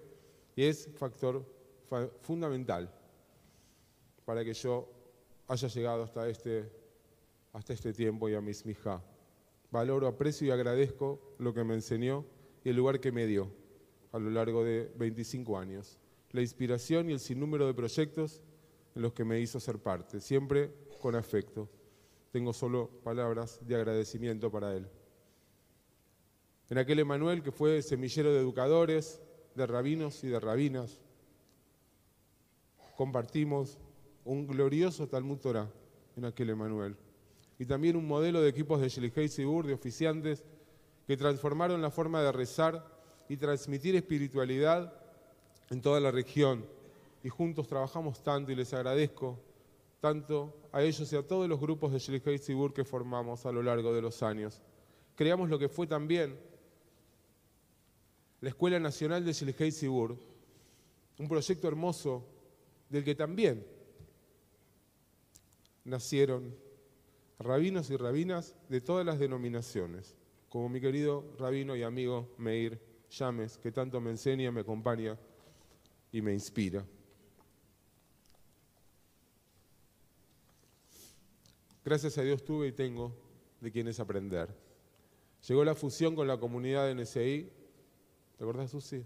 y 0.57 0.65
es 0.65 0.89
factor 0.97 1.47
fundamental 2.23 2.93
para 4.25 4.45
que 4.45 4.53
yo 4.53 4.89
haya 5.47 5.69
llegado 5.69 6.03
hasta 6.03 6.29
este, 6.29 6.80
hasta 7.53 7.73
este 7.73 7.93
tiempo 7.93 8.29
y 8.29 8.35
a 8.35 8.41
mis 8.41 8.65
mija. 8.65 9.03
Valoro, 9.71 10.07
aprecio 10.07 10.49
y 10.49 10.51
agradezco 10.51 11.35
lo 11.39 11.55
que 11.55 11.65
me 11.65 11.75
enseñó 11.75 12.25
y 12.65 12.71
el 12.71 12.77
lugar 12.77 13.01
que 13.01 13.13
me 13.13 13.27
dio 13.27 13.51
a 14.13 14.19
lo 14.19 14.31
largo 14.31 14.65
de 14.65 14.93
25 14.97 15.59
años. 15.59 15.99
La 16.33 16.41
inspiración 16.41 17.11
y 17.11 17.13
el 17.13 17.21
sinnúmero 17.21 17.67
de 17.67 17.75
proyectos 17.75 18.43
en 18.95 19.03
los 19.03 19.13
que 19.13 19.25
me 19.25 19.41
hizo 19.41 19.61
ser 19.61 19.79
parte, 19.79 20.21
siempre 20.21 20.73
con 21.01 21.15
afecto. 21.15 21.69
Tengo 22.33 22.53
solo 22.53 22.91
palabras 23.03 23.61
de 23.67 23.77
agradecimiento 23.77 24.51
para 24.51 24.77
él. 24.77 24.89
En 26.69 26.79
aquel 26.79 27.01
Emanuel 27.01 27.43
que 27.43 27.51
fue 27.51 27.83
semillero 27.83 28.33
de 28.33 28.41
educadores, 28.41 29.21
de 29.57 29.67
rabinos 29.67 30.23
y 30.23 30.29
de 30.29 30.39
rabinas, 30.39 31.01
compartimos 32.97 33.79
un 34.25 34.47
glorioso 34.47 35.09
Talmud 35.09 35.39
Torah 35.39 35.69
en 36.17 36.25
aquel 36.25 36.51
Emanuel. 36.51 36.97
Y 37.61 37.67
también 37.67 37.95
un 37.95 38.09
modelo 38.09 38.41
de 38.41 38.49
equipos 38.49 38.81
de 38.81 38.89
Shelihei 38.89 39.29
Sibur, 39.29 39.67
de 39.67 39.75
oficiantes, 39.75 40.45
que 41.07 41.17
transformaron 41.17 41.81
la 41.81 41.91
forma 41.91 42.23
de 42.23 42.33
rezar 42.33 42.85
y 43.29 43.37
transmitir 43.37 43.95
espiritualidad 43.95 44.93
en 45.71 45.81
toda 45.81 46.01
la 46.01 46.11
región. 46.11 46.65
Y 47.23 47.29
juntos 47.29 47.69
trabajamos 47.69 48.23
tanto 48.25 48.51
y 48.51 48.57
les 48.57 48.75
agradezco 48.75 49.39
tanto 50.01 50.57
a 50.73 50.83
ellos 50.83 51.13
y 51.13 51.17
a 51.17 51.23
todos 51.23 51.49
los 51.49 51.61
grupos 51.61 51.93
de 51.93 51.99
Shelihei 51.99 52.39
Sibur 52.39 52.73
que 52.73 52.85
formamos 52.85 53.47
a 53.47 53.53
lo 53.53 53.63
largo 53.63 53.93
de 53.93 54.03
los 54.03 54.23
años. 54.25 54.61
Creamos 55.15 55.51
lo 55.51 55.59
que 55.59 55.69
fue 55.69 55.87
también 55.87 56.39
la 58.41 58.49
Escuela 58.49 58.81
Nacional 58.81 59.23
de 59.23 59.35
Shilhei 59.35 59.71
Sibur, 59.71 60.17
un 61.19 61.29
proyecto 61.29 61.69
hermoso 61.69 62.25
del 62.89 63.05
que 63.05 63.15
también 63.15 63.67
nacieron 65.85 66.55
rabinos 67.41 67.91
y 67.91 67.97
rabinas 67.97 68.55
de 68.69 68.81
todas 68.81 69.05
las 69.05 69.19
denominaciones, 69.19 70.15
como 70.49 70.69
mi 70.69 70.81
querido 70.81 71.25
rabino 71.39 71.75
y 71.75 71.83
amigo 71.83 72.33
Meir 72.39 72.81
Llames, 73.11 73.59
que 73.59 73.73
tanto 73.73 74.01
me 74.01 74.11
enseña, 74.11 74.53
me 74.53 74.61
acompaña 74.61 75.19
y 76.13 76.21
me 76.23 76.33
inspira. 76.33 76.85
Gracias 81.85 82.19
a 82.19 82.23
Dios 82.23 82.45
tuve 82.45 82.69
y 82.69 82.73
tengo 82.73 83.13
de 83.61 83.73
quienes 83.73 83.99
aprender. 83.99 84.55
Llegó 85.49 85.65
la 85.65 85.75
fusión 85.75 86.15
con 86.15 86.29
la 86.29 86.39
comunidad 86.39 86.87
de 86.87 86.95
NSI 86.95 87.51
¿Te 88.41 88.45
acordás, 88.45 88.71
Susi? 88.71 89.05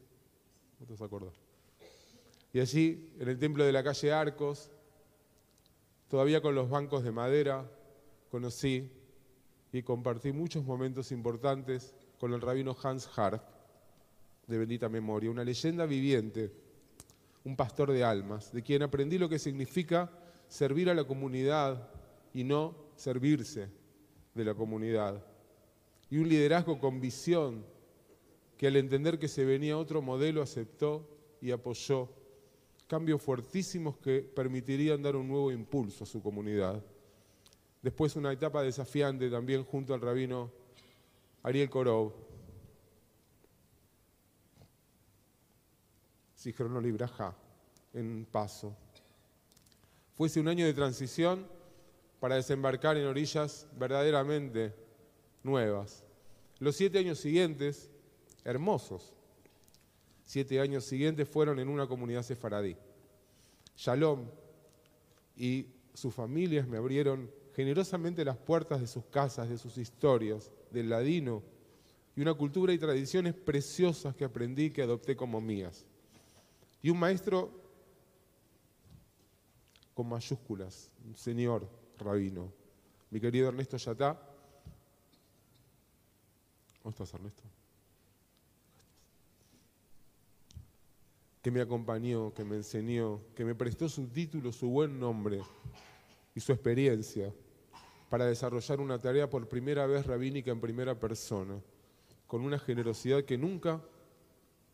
¿No 0.78 0.86
te 0.86 1.04
acordás? 1.04 1.34
Y 2.52 2.60
allí, 2.60 3.12
en 3.18 3.28
el 3.28 3.36
templo 3.36 3.64
de 3.64 3.72
la 3.72 3.82
calle 3.82 4.12
Arcos, 4.12 4.70
todavía 6.06 6.40
con 6.40 6.54
los 6.54 6.70
bancos 6.70 7.02
de 7.02 7.10
madera, 7.10 7.68
conocí 8.34 8.90
y 9.72 9.82
compartí 9.84 10.32
muchos 10.32 10.64
momentos 10.64 11.12
importantes 11.12 11.94
con 12.18 12.32
el 12.32 12.40
rabino 12.40 12.76
Hans 12.82 13.08
Harf, 13.16 13.40
de 14.48 14.58
bendita 14.58 14.88
memoria, 14.88 15.30
una 15.30 15.44
leyenda 15.44 15.86
viviente, 15.86 16.50
un 17.44 17.54
pastor 17.54 17.92
de 17.92 18.02
almas, 18.02 18.52
de 18.52 18.60
quien 18.60 18.82
aprendí 18.82 19.18
lo 19.18 19.28
que 19.28 19.38
significa 19.38 20.10
servir 20.48 20.90
a 20.90 20.94
la 20.94 21.04
comunidad 21.04 21.88
y 22.32 22.42
no 22.42 22.74
servirse 22.96 23.68
de 24.34 24.44
la 24.44 24.52
comunidad. 24.52 25.24
Y 26.10 26.18
un 26.18 26.28
liderazgo 26.28 26.80
con 26.80 27.00
visión 27.00 27.64
que 28.56 28.66
al 28.66 28.74
entender 28.74 29.20
que 29.20 29.28
se 29.28 29.44
venía 29.44 29.78
otro 29.78 30.02
modelo 30.02 30.42
aceptó 30.42 31.08
y 31.40 31.52
apoyó 31.52 32.08
cambios 32.88 33.22
fuertísimos 33.22 33.96
que 33.98 34.22
permitirían 34.22 35.00
dar 35.00 35.14
un 35.14 35.28
nuevo 35.28 35.52
impulso 35.52 36.02
a 36.02 36.06
su 36.08 36.20
comunidad. 36.20 36.82
Después 37.84 38.16
una 38.16 38.32
etapa 38.32 38.62
desafiante 38.62 39.28
también 39.28 39.62
junto 39.62 39.92
al 39.92 40.00
rabino 40.00 40.50
Ariel 41.42 41.68
Korov. 41.68 42.14
Sichrono 46.34 46.80
Libraja, 46.80 47.36
en 47.92 48.24
paso. 48.24 48.74
Fuese 50.16 50.40
un 50.40 50.48
año 50.48 50.64
de 50.64 50.72
transición 50.72 51.46
para 52.20 52.36
desembarcar 52.36 52.96
en 52.96 53.04
orillas 53.04 53.66
verdaderamente 53.78 54.74
nuevas. 55.42 56.04
Los 56.60 56.76
siete 56.76 56.98
años 57.00 57.18
siguientes 57.18 57.90
hermosos. 58.44 59.12
Siete 60.24 60.58
años 60.58 60.84
siguientes 60.86 61.28
fueron 61.28 61.58
en 61.58 61.68
una 61.68 61.86
comunidad 61.86 62.22
sefaradí. 62.22 62.78
Shalom 63.76 64.26
y 65.36 65.66
sus 65.92 66.14
familias 66.14 66.66
me 66.66 66.78
abrieron 66.78 67.43
generosamente 67.54 68.24
las 68.24 68.36
puertas 68.36 68.80
de 68.80 68.86
sus 68.86 69.04
casas, 69.06 69.48
de 69.48 69.58
sus 69.58 69.78
historias, 69.78 70.50
del 70.70 70.88
ladino 70.88 71.42
y 72.16 72.20
una 72.20 72.34
cultura 72.34 72.72
y 72.72 72.78
tradiciones 72.78 73.34
preciosas 73.34 74.14
que 74.14 74.24
aprendí 74.24 74.64
y 74.64 74.70
que 74.70 74.82
adopté 74.82 75.16
como 75.16 75.40
mías. 75.40 75.86
Y 76.82 76.90
un 76.90 76.98
maestro 76.98 77.50
con 79.94 80.08
mayúsculas, 80.08 80.90
un 81.06 81.14
señor 81.14 81.68
rabino, 81.98 82.52
mi 83.10 83.20
querido 83.20 83.48
Ernesto 83.48 83.76
Yatá. 83.76 84.20
¿Cómo 86.82 86.90
estás, 86.90 87.14
Ernesto? 87.14 87.42
que 91.40 91.50
me 91.50 91.60
acompañó, 91.60 92.32
que 92.32 92.42
me 92.42 92.56
enseñó, 92.56 93.20
que 93.34 93.44
me 93.44 93.54
prestó 93.54 93.86
su 93.86 94.06
título, 94.06 94.50
su 94.50 94.70
buen 94.70 94.98
nombre 94.98 95.42
y 96.34 96.40
su 96.40 96.52
experiencia 96.52 97.34
para 98.14 98.26
desarrollar 98.26 98.80
una 98.80 98.96
tarea 98.96 99.28
por 99.28 99.48
primera 99.48 99.88
vez 99.88 100.06
rabínica 100.06 100.52
en 100.52 100.60
primera 100.60 100.96
persona, 100.96 101.60
con 102.28 102.42
una 102.42 102.60
generosidad 102.60 103.24
que 103.24 103.36
nunca 103.36 103.82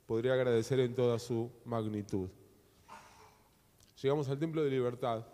podría 0.05 0.35
agradecer 0.35 0.79
en 0.81 0.95
toda 0.95 1.19
su 1.19 1.51
magnitud. 1.65 2.29
Llegamos 4.03 4.29
al 4.29 4.39
Templo 4.39 4.63
de 4.63 4.69
Libertad, 4.69 5.25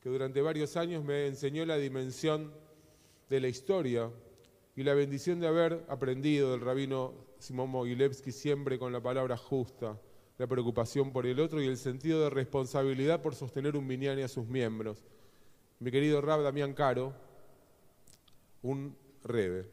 que 0.00 0.08
durante 0.08 0.40
varios 0.40 0.78
años 0.78 1.04
me 1.04 1.26
enseñó 1.26 1.66
la 1.66 1.76
dimensión 1.76 2.54
de 3.28 3.40
la 3.40 3.48
historia 3.48 4.10
y 4.74 4.82
la 4.82 4.94
bendición 4.94 5.40
de 5.40 5.48
haber 5.48 5.84
aprendido 5.90 6.52
del 6.52 6.62
rabino 6.62 7.12
Simón 7.38 7.68
Mogilevsky 7.68 8.32
siempre 8.32 8.78
con 8.78 8.94
la 8.94 9.02
palabra 9.02 9.36
justa, 9.36 10.00
la 10.38 10.46
preocupación 10.46 11.12
por 11.12 11.26
el 11.26 11.38
otro 11.38 11.60
y 11.60 11.66
el 11.66 11.76
sentido 11.76 12.22
de 12.22 12.30
responsabilidad 12.30 13.20
por 13.20 13.34
sostener 13.34 13.76
un 13.76 13.86
minyan 13.86 14.20
a 14.20 14.28
sus 14.28 14.46
miembros. 14.46 15.04
Mi 15.84 15.90
querido 15.90 16.22
Rab 16.22 16.42
Damián 16.42 16.72
Caro, 16.72 17.12
un 18.62 18.96
rebe, 19.22 19.68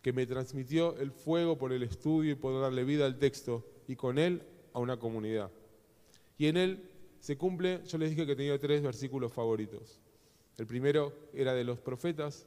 que 0.00 0.10
me 0.14 0.24
transmitió 0.24 0.96
el 0.96 1.12
fuego 1.12 1.58
por 1.58 1.70
el 1.70 1.82
estudio 1.82 2.32
y 2.32 2.34
por 2.34 2.58
darle 2.58 2.82
vida 2.84 3.04
al 3.04 3.18
texto 3.18 3.62
y 3.86 3.94
con 3.94 4.16
él 4.16 4.40
a 4.72 4.78
una 4.78 4.98
comunidad. 4.98 5.50
Y 6.38 6.46
en 6.46 6.56
él 6.56 6.90
se 7.20 7.36
cumple, 7.36 7.82
yo 7.84 7.98
les 7.98 8.08
dije 8.08 8.24
que 8.24 8.34
tenía 8.34 8.58
tres 8.58 8.82
versículos 8.82 9.34
favoritos. 9.34 10.00
El 10.56 10.66
primero 10.66 11.12
era 11.34 11.52
de 11.52 11.64
los 11.64 11.78
profetas, 11.78 12.46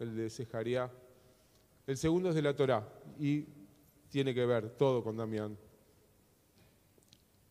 el 0.00 0.16
de 0.16 0.30
Sejaría 0.30 0.90
el 1.86 1.96
segundo 1.96 2.30
es 2.30 2.34
de 2.34 2.42
la 2.42 2.56
Torá 2.56 2.92
y 3.20 3.44
tiene 4.08 4.34
que 4.34 4.44
ver 4.44 4.70
todo 4.70 5.04
con 5.04 5.16
Damián. 5.16 5.56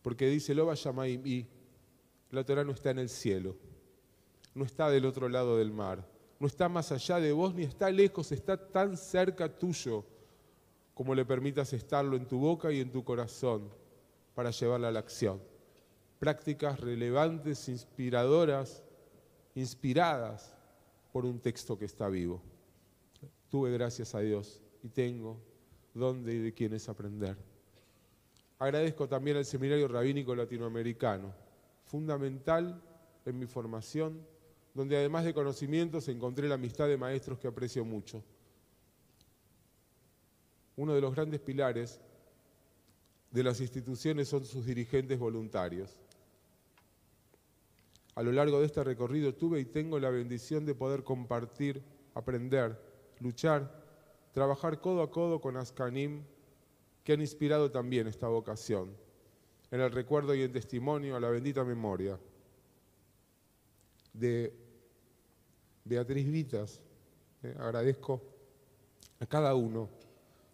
Porque 0.02 0.26
dice 0.26 0.54
Loba 0.54 0.74
Yamaim 0.74 1.26
y 1.26 1.46
la 2.30 2.44
Torá 2.44 2.62
no 2.62 2.72
está 2.72 2.90
en 2.90 2.98
el 2.98 3.08
cielo, 3.08 3.56
no 4.56 4.64
está 4.64 4.88
del 4.88 5.04
otro 5.04 5.28
lado 5.28 5.58
del 5.58 5.70
mar, 5.70 6.02
no 6.40 6.46
está 6.46 6.68
más 6.68 6.90
allá 6.90 7.20
de 7.20 7.30
vos 7.30 7.54
ni 7.54 7.62
está 7.62 7.90
lejos, 7.90 8.32
está 8.32 8.56
tan 8.56 8.96
cerca 8.96 9.48
tuyo 9.48 10.04
como 10.94 11.14
le 11.14 11.26
permitas 11.26 11.74
estarlo 11.74 12.16
en 12.16 12.26
tu 12.26 12.38
boca 12.38 12.72
y 12.72 12.80
en 12.80 12.90
tu 12.90 13.04
corazón. 13.04 13.70
para 14.34 14.50
llevarla 14.50 14.88
a 14.88 14.90
la 14.90 14.98
acción. 14.98 15.40
Prácticas 16.18 16.78
relevantes, 16.78 17.70
inspiradoras, 17.70 18.82
inspiradas 19.54 20.54
por 21.10 21.24
un 21.24 21.40
texto 21.40 21.78
que 21.78 21.86
está 21.86 22.10
vivo. 22.10 22.42
Tuve 23.48 23.72
gracias 23.72 24.14
a 24.14 24.20
Dios 24.20 24.62
y 24.82 24.90
tengo 24.90 25.40
dónde 25.94 26.34
y 26.34 26.38
de 26.38 26.52
quiénes 26.52 26.86
aprender. 26.90 27.38
Agradezco 28.58 29.08
también 29.08 29.38
al 29.38 29.46
Seminario 29.46 29.88
Rabínico 29.88 30.34
Latinoamericano, 30.34 31.32
fundamental 31.86 32.82
en 33.24 33.38
mi 33.38 33.46
formación, 33.46 34.20
donde 34.76 34.98
además 34.98 35.24
de 35.24 35.32
conocimientos 35.32 36.06
encontré 36.08 36.46
la 36.46 36.56
amistad 36.56 36.86
de 36.86 36.98
maestros 36.98 37.38
que 37.38 37.48
aprecio 37.48 37.82
mucho. 37.82 38.22
Uno 40.76 40.94
de 40.94 41.00
los 41.00 41.14
grandes 41.14 41.40
pilares 41.40 41.98
de 43.30 43.42
las 43.42 43.58
instituciones 43.62 44.28
son 44.28 44.44
sus 44.44 44.66
dirigentes 44.66 45.18
voluntarios. 45.18 45.98
A 48.16 48.22
lo 48.22 48.32
largo 48.32 48.60
de 48.60 48.66
este 48.66 48.84
recorrido 48.84 49.34
tuve 49.34 49.60
y 49.60 49.64
tengo 49.64 49.98
la 49.98 50.10
bendición 50.10 50.66
de 50.66 50.74
poder 50.74 51.04
compartir, 51.04 51.82
aprender, 52.12 52.78
luchar, 53.20 53.82
trabajar 54.34 54.82
codo 54.82 55.00
a 55.00 55.10
codo 55.10 55.40
con 55.40 55.56
Ascanim, 55.56 56.22
que 57.02 57.14
han 57.14 57.22
inspirado 57.22 57.70
también 57.70 58.08
esta 58.08 58.28
vocación, 58.28 58.94
en 59.70 59.80
el 59.80 59.90
recuerdo 59.90 60.34
y 60.34 60.42
en 60.42 60.52
testimonio 60.52 61.16
a 61.16 61.20
la 61.20 61.30
bendita 61.30 61.64
memoria 61.64 62.18
de 64.12 64.65
Beatriz 65.86 66.28
Vitas. 66.28 66.82
Eh, 67.42 67.54
agradezco 67.58 68.20
a 69.20 69.26
cada 69.26 69.54
uno 69.54 69.88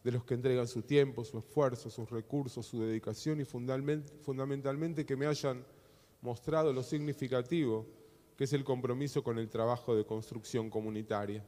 de 0.05 0.12
los 0.12 0.25
que 0.25 0.35
entregan 0.35 0.67
su 0.67 0.83
tiempo, 0.83 1.25
su 1.25 1.39
esfuerzo, 1.39 1.89
sus 1.91 2.11
recursos, 2.11 2.67
su 2.67 2.83
dedicación 2.83 3.41
y 3.41 3.45
fundamentalmente 3.45 5.07
que 5.07 5.17
me 5.17 5.27
hayan 5.27 5.65
mostrado 6.21 6.73
lo 6.73 6.83
significativo 6.83 7.87
que 8.37 8.45
es 8.45 8.53
el 8.53 8.65
compromiso 8.65 9.23
con 9.23 9.39
el 9.39 9.49
trabajo 9.49 9.95
de 9.95 10.05
construcción 10.05 10.69
comunitaria. 10.69 11.45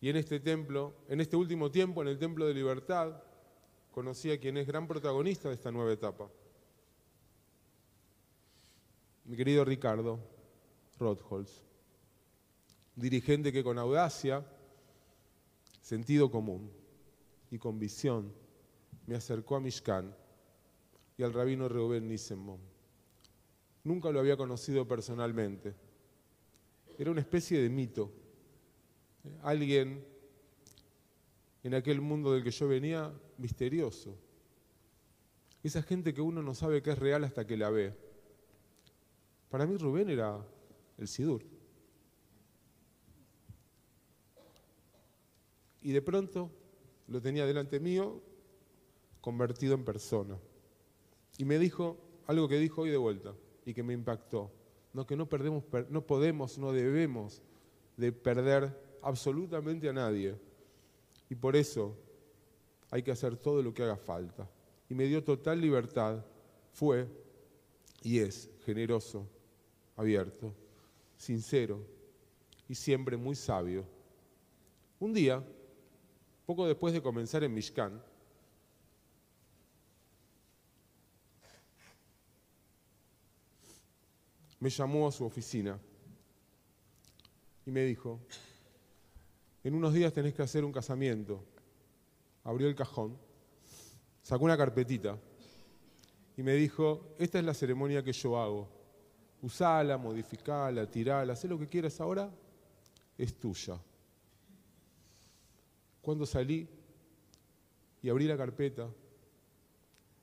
Y 0.00 0.10
en 0.10 0.16
este 0.16 0.40
templo, 0.40 0.94
en 1.08 1.20
este 1.20 1.36
último 1.36 1.70
tiempo, 1.70 2.02
en 2.02 2.08
el 2.08 2.18
Templo 2.18 2.46
de 2.46 2.54
Libertad, 2.54 3.22
conocí 3.92 4.30
a 4.30 4.38
quien 4.38 4.56
es 4.56 4.66
gran 4.66 4.86
protagonista 4.86 5.48
de 5.48 5.54
esta 5.54 5.70
nueva 5.70 5.92
etapa. 5.92 6.28
Mi 9.24 9.36
querido 9.36 9.64
Ricardo 9.64 10.35
Rothholz, 10.98 11.64
dirigente 12.94 13.52
que 13.52 13.64
con 13.64 13.78
audacia 13.78 14.44
sentido 15.86 16.30
común 16.30 16.70
y 17.50 17.58
con 17.58 17.78
visión, 17.78 18.32
me 19.06 19.14
acercó 19.14 19.56
a 19.56 19.60
Mishkan 19.60 20.12
y 21.16 21.22
al 21.22 21.32
rabino 21.32 21.68
Reuben 21.68 22.08
Nissenbaum. 22.08 22.60
Nunca 23.84 24.10
lo 24.10 24.18
había 24.18 24.36
conocido 24.36 24.88
personalmente. 24.88 25.74
Era 26.98 27.12
una 27.12 27.20
especie 27.20 27.62
de 27.62 27.70
mito. 27.70 28.10
Alguien 29.42 30.04
en 31.62 31.74
aquel 31.74 32.00
mundo 32.00 32.32
del 32.32 32.42
que 32.42 32.50
yo 32.50 32.66
venía, 32.66 33.12
misterioso. 33.38 34.16
Esa 35.62 35.82
gente 35.82 36.12
que 36.12 36.20
uno 36.20 36.42
no 36.42 36.54
sabe 36.54 36.82
que 36.82 36.90
es 36.90 36.98
real 36.98 37.22
hasta 37.22 37.46
que 37.46 37.56
la 37.56 37.70
ve. 37.70 37.94
Para 39.50 39.66
mí 39.66 39.76
Rubén 39.76 40.10
era 40.10 40.44
el 40.98 41.08
Sidur. 41.08 41.44
y 45.86 45.92
de 45.92 46.02
pronto 46.02 46.50
lo 47.06 47.22
tenía 47.22 47.46
delante 47.46 47.78
mío 47.78 48.20
convertido 49.20 49.74
en 49.74 49.84
persona. 49.84 50.36
Y 51.38 51.44
me 51.44 51.60
dijo 51.60 51.96
algo 52.26 52.48
que 52.48 52.58
dijo 52.58 52.82
hoy 52.82 52.90
de 52.90 52.96
vuelta 52.96 53.36
y 53.64 53.72
que 53.72 53.84
me 53.84 53.92
impactó. 53.92 54.50
No, 54.92 55.06
que 55.06 55.14
no, 55.14 55.28
perdemos, 55.28 55.62
no 55.88 56.04
podemos, 56.04 56.58
no 56.58 56.72
debemos 56.72 57.40
de 57.96 58.10
perder 58.10 58.76
absolutamente 59.00 59.88
a 59.88 59.92
nadie. 59.92 60.34
Y 61.30 61.36
por 61.36 61.54
eso 61.54 61.96
hay 62.90 63.04
que 63.04 63.12
hacer 63.12 63.36
todo 63.36 63.62
lo 63.62 63.72
que 63.72 63.84
haga 63.84 63.96
falta. 63.96 64.50
Y 64.90 64.94
me 64.96 65.04
dio 65.04 65.22
total 65.22 65.60
libertad. 65.60 66.24
Fue 66.72 67.06
y 68.02 68.18
es 68.18 68.50
generoso, 68.64 69.24
abierto, 69.94 70.52
sincero 71.16 71.86
y 72.68 72.74
siempre 72.74 73.16
muy 73.16 73.34
sabio. 73.34 73.84
Un 74.98 75.12
día 75.12 75.42
poco 76.46 76.66
después 76.66 76.94
de 76.94 77.02
comenzar 77.02 77.42
en 77.42 77.52
Mishkan, 77.52 78.00
me 84.60 84.70
llamó 84.70 85.08
a 85.08 85.12
su 85.12 85.24
oficina 85.24 85.78
y 87.66 87.70
me 87.70 87.82
dijo, 87.82 88.20
en 89.64 89.74
unos 89.74 89.92
días 89.92 90.12
tenés 90.12 90.34
que 90.34 90.42
hacer 90.42 90.64
un 90.64 90.72
casamiento. 90.72 91.44
Abrió 92.44 92.68
el 92.68 92.76
cajón, 92.76 93.18
sacó 94.22 94.44
una 94.44 94.56
carpetita 94.56 95.18
y 96.36 96.42
me 96.42 96.54
dijo, 96.54 97.16
esta 97.18 97.40
es 97.40 97.44
la 97.44 97.54
ceremonia 97.54 98.04
que 98.04 98.12
yo 98.12 98.38
hago. 98.38 98.75
Usala, 99.42 99.98
modificala, 99.98 100.90
tirala, 100.90 101.32
haz 101.32 101.44
lo 101.44 101.58
que 101.58 101.68
quieras 101.68 102.00
ahora, 102.00 102.30
es 103.18 103.38
tuya. 103.38 103.78
Cuando 106.00 106.26
salí 106.26 106.68
y 108.02 108.08
abrí 108.08 108.26
la 108.26 108.36
carpeta, 108.36 108.88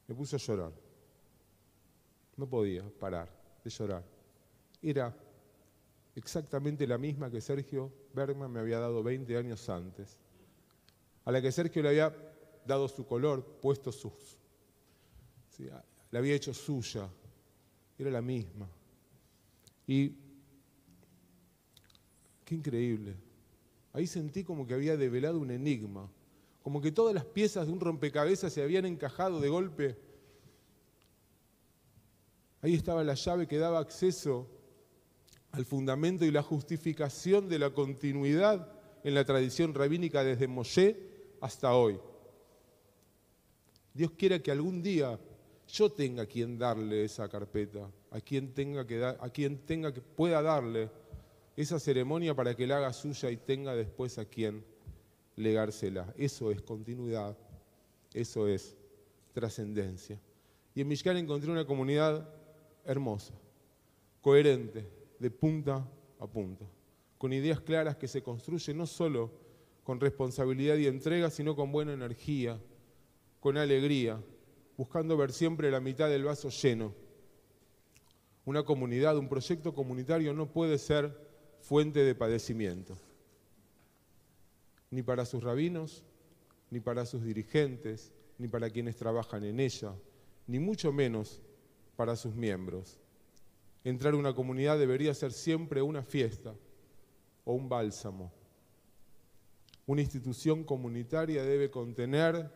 me 0.07 0.15
puse 0.15 0.35
a 0.35 0.39
llorar. 0.39 0.71
No 2.37 2.47
podía 2.47 2.83
parar 2.99 3.29
de 3.63 3.69
llorar. 3.69 4.03
Era 4.81 5.15
exactamente 6.15 6.85
la 6.87 6.97
misma 6.97 7.29
que 7.29 7.41
Sergio 7.41 7.91
Bergman 8.13 8.51
me 8.51 8.59
había 8.59 8.79
dado 8.79 9.03
20 9.03 9.37
años 9.37 9.67
antes, 9.69 10.17
a 11.25 11.31
la 11.31 11.41
que 11.41 11.51
Sergio 11.51 11.81
le 11.81 11.89
había 11.89 12.15
dado 12.65 12.87
su 12.87 13.05
color, 13.05 13.43
puesto 13.61 13.91
sus... 13.91 14.37
la 16.11 16.19
había 16.19 16.35
hecho 16.35 16.53
suya, 16.53 17.09
era 17.97 18.11
la 18.11 18.21
misma. 18.21 18.67
Y 19.87 20.15
qué 22.45 22.55
increíble. 22.55 23.15
Ahí 23.93 24.07
sentí 24.07 24.43
como 24.43 24.65
que 24.65 24.73
había 24.73 24.97
develado 24.97 25.39
un 25.39 25.51
enigma, 25.51 26.09
como 26.63 26.81
que 26.81 26.91
todas 26.91 27.13
las 27.13 27.25
piezas 27.25 27.67
de 27.67 27.73
un 27.73 27.79
rompecabezas 27.79 28.51
se 28.51 28.63
habían 28.63 28.85
encajado 28.85 29.39
de 29.39 29.49
golpe. 29.49 29.97
Ahí 32.61 32.73
estaba 32.73 33.03
la 33.03 33.13
llave 33.13 33.47
que 33.47 33.57
daba 33.57 33.79
acceso 33.79 34.47
al 35.51 35.65
fundamento 35.65 36.25
y 36.25 36.31
la 36.31 36.41
justificación 36.41 37.49
de 37.49 37.59
la 37.59 37.71
continuidad 37.71 38.71
en 39.03 39.13
la 39.13 39.25
tradición 39.25 39.73
rabínica 39.73 40.23
desde 40.23 40.47
Moshe 40.47 40.97
hasta 41.41 41.75
hoy. 41.75 41.99
Dios 43.93 44.11
quiera 44.11 44.39
que 44.39 44.49
algún 44.49 44.81
día 44.81 45.19
yo 45.67 45.91
tenga 45.91 46.25
quien 46.25 46.57
darle 46.57 47.05
esa 47.05 47.29
carpeta, 47.29 47.91
a 48.13 48.21
quien 48.21 48.53
tenga 48.53 48.85
que, 48.85 49.03
a 49.03 49.29
quien 49.29 49.57
tenga 49.65 49.91
que 49.91 49.99
pueda 49.99 50.39
darle 50.43 50.89
esa 51.57 51.79
ceremonia 51.79 52.35
para 52.35 52.55
que 52.55 52.67
la 52.67 52.77
haga 52.77 52.93
suya 52.93 53.31
y 53.31 53.37
tenga 53.37 53.75
después 53.75 54.19
a 54.19 54.25
quien 54.25 54.63
legársela. 55.35 56.13
Eso 56.15 56.51
es 56.51 56.61
continuidad, 56.61 57.35
eso 58.13 58.47
es 58.47 58.77
trascendencia. 59.33 60.19
Y 60.75 60.81
en 60.81 60.87
Mishkan 60.87 61.17
encontré 61.17 61.51
una 61.51 61.65
comunidad 61.65 62.29
hermosa, 62.85 63.33
coherente, 64.21 64.87
de 65.17 65.31
punta 65.31 65.87
a 66.19 66.27
punta, 66.27 66.65
con 67.17 67.33
ideas 67.33 67.61
claras 67.61 67.95
que 67.95 68.07
se 68.07 68.21
construyen 68.21 68.77
no 68.77 68.85
solo 68.85 69.31
con 69.83 69.99
responsabilidad 69.99 70.77
y 70.77 70.85
entrega, 70.85 71.31
sino 71.31 71.55
con 71.55 71.71
buena 71.71 71.93
energía, 71.93 72.59
con 73.39 73.57
alegría, 73.57 74.21
buscando 74.77 75.17
ver 75.17 75.31
siempre 75.31 75.71
la 75.71 75.79
mitad 75.79 76.09
del 76.09 76.25
vaso 76.25 76.49
lleno. 76.49 77.02
Una 78.45 78.63
comunidad, 78.63 79.17
un 79.17 79.29
proyecto 79.29 79.73
comunitario 79.73 80.33
no 80.33 80.51
puede 80.51 80.77
ser 80.77 81.17
fuente 81.61 81.99
de 82.03 82.13
padecimiento, 82.13 82.97
ni 84.91 85.01
para 85.01 85.25
sus 85.25 85.43
rabinos, 85.43 86.03
ni 86.69 86.79
para 86.79 87.05
sus 87.05 87.23
dirigentes, 87.23 88.11
ni 88.37 88.47
para 88.47 88.69
quienes 88.69 88.97
trabajan 88.97 89.43
en 89.45 89.59
ella, 89.59 89.95
ni 90.47 90.59
mucho 90.59 90.91
menos 90.91 91.41
para 91.95 92.15
sus 92.15 92.35
miembros. 92.35 92.99
Entrar 93.83 94.13
a 94.13 94.17
una 94.17 94.33
comunidad 94.33 94.77
debería 94.77 95.13
ser 95.13 95.31
siempre 95.31 95.81
una 95.81 96.03
fiesta 96.03 96.53
o 97.45 97.53
un 97.53 97.69
bálsamo. 97.69 98.31
Una 99.85 100.01
institución 100.01 100.63
comunitaria 100.63 101.43
debe 101.43 101.69
contener, 101.69 102.51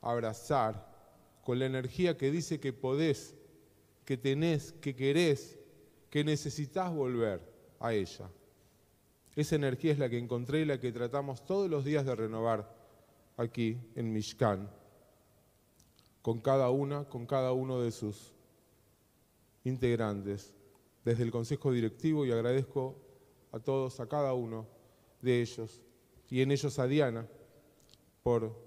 abrazar, 0.00 0.90
con 1.42 1.58
la 1.58 1.66
energía 1.66 2.16
que 2.16 2.30
dice 2.30 2.60
que 2.60 2.72
podés, 2.72 3.34
que 4.10 4.16
tenés, 4.16 4.72
que 4.72 4.96
querés, 4.96 5.56
que 6.10 6.24
necesitas 6.24 6.92
volver 6.92 7.40
a 7.78 7.94
ella. 7.94 8.28
Esa 9.36 9.54
energía 9.54 9.92
es 9.92 10.00
la 10.00 10.10
que 10.10 10.18
encontré 10.18 10.62
y 10.62 10.64
la 10.64 10.80
que 10.80 10.90
tratamos 10.90 11.44
todos 11.44 11.70
los 11.70 11.84
días 11.84 12.04
de 12.04 12.16
renovar 12.16 12.76
aquí 13.36 13.78
en 13.94 14.12
Mishkan. 14.12 14.68
con 16.22 16.40
cada 16.40 16.70
una, 16.70 17.04
con 17.04 17.24
cada 17.24 17.52
uno 17.52 17.80
de 17.80 17.92
sus 17.92 18.34
integrantes, 19.62 20.56
desde 21.04 21.22
el 21.22 21.30
Consejo 21.30 21.70
Directivo 21.70 22.26
y 22.26 22.32
agradezco 22.32 22.96
a 23.52 23.60
todos, 23.60 24.00
a 24.00 24.08
cada 24.08 24.34
uno 24.34 24.66
de 25.22 25.40
ellos, 25.40 25.80
y 26.28 26.42
en 26.42 26.50
ellos 26.50 26.80
a 26.80 26.88
Diana, 26.88 27.28
por 28.24 28.58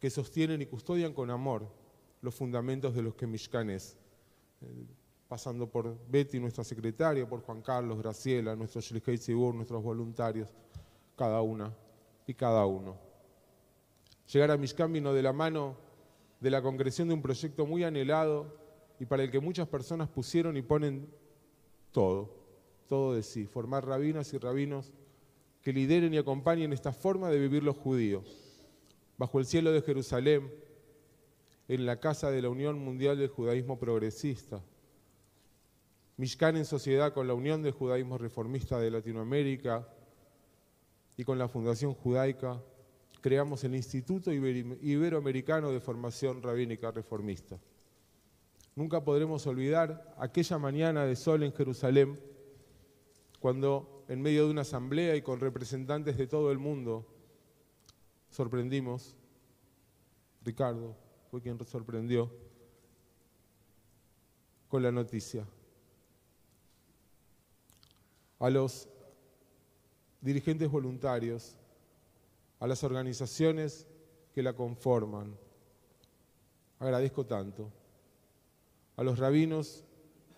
que 0.00 0.08
sostienen 0.08 0.62
y 0.62 0.66
custodian 0.66 1.12
con 1.12 1.30
amor 1.30 1.68
los 2.22 2.34
fundamentos 2.34 2.94
de 2.94 3.02
los 3.02 3.14
que 3.16 3.26
Mishkan 3.26 3.68
es, 3.68 3.98
pasando 5.28 5.68
por 5.68 5.96
Betty, 6.08 6.38
nuestra 6.38 6.64
secretaria, 6.64 7.28
por 7.28 7.40
Juan 7.42 7.62
Carlos, 7.62 7.98
Graciela, 7.98 8.54
nuestros 8.54 8.84
Shlichei 8.84 9.18
Tzibur, 9.18 9.54
nuestros 9.54 9.82
voluntarios, 9.82 10.48
cada 11.16 11.42
una 11.42 11.74
y 12.26 12.34
cada 12.34 12.66
uno. 12.66 12.96
Llegar 14.32 14.50
a 14.50 14.56
Mishkan 14.56 14.92
vino 14.92 15.12
de 15.12 15.22
la 15.22 15.32
mano 15.32 15.76
de 16.40 16.50
la 16.50 16.62
concreción 16.62 17.08
de 17.08 17.14
un 17.14 17.22
proyecto 17.22 17.66
muy 17.66 17.84
anhelado 17.84 18.54
y 19.00 19.06
para 19.06 19.22
el 19.22 19.30
que 19.30 19.40
muchas 19.40 19.68
personas 19.68 20.08
pusieron 20.08 20.56
y 20.56 20.62
ponen 20.62 21.08
todo, 21.90 22.30
todo 22.86 23.14
de 23.14 23.22
sí, 23.22 23.46
formar 23.46 23.86
rabinas 23.86 24.32
y 24.34 24.38
rabinos 24.38 24.92
que 25.62 25.72
lideren 25.72 26.12
y 26.12 26.18
acompañen 26.18 26.72
esta 26.72 26.92
forma 26.92 27.30
de 27.30 27.38
vivir 27.38 27.62
los 27.62 27.76
judíos, 27.76 28.68
bajo 29.16 29.38
el 29.38 29.46
cielo 29.46 29.72
de 29.72 29.80
Jerusalén, 29.80 30.52
en 31.68 31.86
la 31.86 31.98
casa 31.98 32.30
de 32.30 32.42
la 32.42 32.48
Unión 32.48 32.78
Mundial 32.78 33.18
del 33.18 33.28
Judaísmo 33.28 33.78
Progresista, 33.78 34.62
Mishkan 36.16 36.56
en 36.56 36.64
sociedad 36.64 37.12
con 37.12 37.26
la 37.26 37.34
Unión 37.34 37.62
del 37.62 37.72
Judaísmo 37.72 38.18
Reformista 38.18 38.78
de 38.78 38.90
Latinoamérica 38.90 39.88
y 41.16 41.24
con 41.24 41.38
la 41.38 41.48
Fundación 41.48 41.94
Judaica, 41.94 42.62
creamos 43.20 43.64
el 43.64 43.74
Instituto 43.74 44.30
Iberoamericano 44.32 45.72
de 45.72 45.80
Formación 45.80 46.40
Rabínica 46.42 46.92
Reformista. 46.92 47.58
Nunca 48.76 49.02
podremos 49.02 49.46
olvidar 49.46 50.14
aquella 50.18 50.58
mañana 50.58 51.04
de 51.04 51.16
sol 51.16 51.42
en 51.42 51.52
Jerusalén, 51.52 52.20
cuando 53.40 54.04
en 54.08 54.20
medio 54.20 54.44
de 54.44 54.50
una 54.50 54.62
asamblea 54.62 55.16
y 55.16 55.22
con 55.22 55.40
representantes 55.40 56.16
de 56.16 56.26
todo 56.26 56.52
el 56.52 56.58
mundo, 56.58 57.06
sorprendimos, 58.30 59.16
Ricardo 60.42 61.03
fue 61.34 61.42
quien 61.42 61.58
sorprendió 61.66 62.30
con 64.68 64.84
la 64.84 64.92
noticia. 64.92 65.44
A 68.38 68.48
los 68.50 68.88
dirigentes 70.20 70.70
voluntarios, 70.70 71.56
a 72.60 72.68
las 72.68 72.84
organizaciones 72.84 73.88
que 74.32 74.44
la 74.44 74.52
conforman, 74.52 75.36
agradezco 76.78 77.26
tanto 77.26 77.68
a 78.96 79.02
los 79.02 79.18
rabinos 79.18 79.82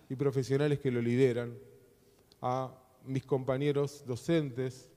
y 0.09 0.15
profesionales 0.15 0.79
que 0.79 0.89
lo 0.89 0.99
lideran, 0.99 1.55
a 2.41 2.75
mis 3.05 3.23
compañeros 3.23 4.03
docentes, 4.03 4.89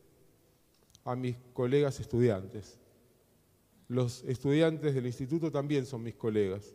a 1.05 1.15
mis 1.15 1.37
colegas 1.53 2.01
estudiantes. 2.01 2.80
Los 3.91 4.23
estudiantes 4.23 4.95
del 4.95 5.07
instituto 5.07 5.51
también 5.51 5.85
son 5.85 6.03
mis 6.05 6.15
colegas. 6.15 6.75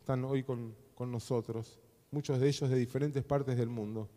Están 0.00 0.24
hoy 0.24 0.42
con, 0.42 0.74
con 0.94 1.12
nosotros, 1.12 1.78
muchos 2.10 2.40
de 2.40 2.48
ellos 2.48 2.70
de 2.70 2.76
diferentes 2.76 3.22
partes 3.22 3.56
del 3.56 3.68
mundo. 3.68 4.08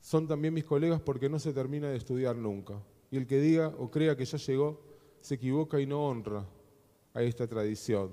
Son 0.00 0.26
también 0.26 0.54
mis 0.54 0.64
colegas 0.64 1.02
porque 1.02 1.28
no 1.28 1.38
se 1.38 1.52
termina 1.52 1.90
de 1.90 1.98
estudiar 1.98 2.34
nunca. 2.34 2.82
Y 3.10 3.18
el 3.18 3.26
que 3.26 3.40
diga 3.40 3.68
o 3.78 3.90
crea 3.90 4.16
que 4.16 4.24
ya 4.24 4.38
llegó, 4.38 4.80
se 5.20 5.34
equivoca 5.34 5.78
y 5.78 5.86
no 5.86 6.04
honra 6.08 6.46
a 7.12 7.22
esta 7.22 7.46
tradición 7.46 8.10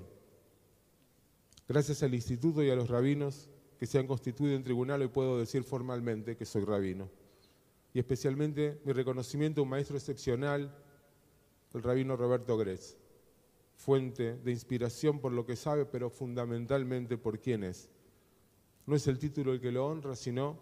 Gracias 1.68 2.02
al 2.02 2.14
instituto 2.14 2.62
y 2.62 2.70
a 2.70 2.76
los 2.76 2.88
rabinos 2.88 3.50
que 3.78 3.86
se 3.86 3.98
han 3.98 4.06
constituido 4.06 4.56
en 4.56 4.64
tribunal, 4.64 5.02
hoy 5.02 5.08
puedo 5.08 5.38
decir 5.38 5.64
formalmente 5.64 6.34
que 6.34 6.46
soy 6.46 6.64
rabino. 6.64 7.10
Y 7.92 7.98
especialmente 7.98 8.80
mi 8.84 8.92
reconocimiento 8.92 9.60
a 9.60 9.64
un 9.64 9.70
maestro 9.70 9.98
excepcional, 9.98 10.74
el 11.78 11.84
rabino 11.84 12.16
Roberto 12.16 12.56
Gretz, 12.58 12.96
fuente 13.76 14.36
de 14.36 14.50
inspiración 14.50 15.20
por 15.20 15.32
lo 15.32 15.46
que 15.46 15.56
sabe, 15.56 15.86
pero 15.86 16.10
fundamentalmente 16.10 17.16
por 17.16 17.38
quién 17.38 17.64
es. 17.64 17.88
No 18.86 18.96
es 18.96 19.06
el 19.06 19.18
título 19.18 19.52
el 19.52 19.60
que 19.60 19.72
lo 19.72 19.86
honra, 19.86 20.16
sino 20.16 20.58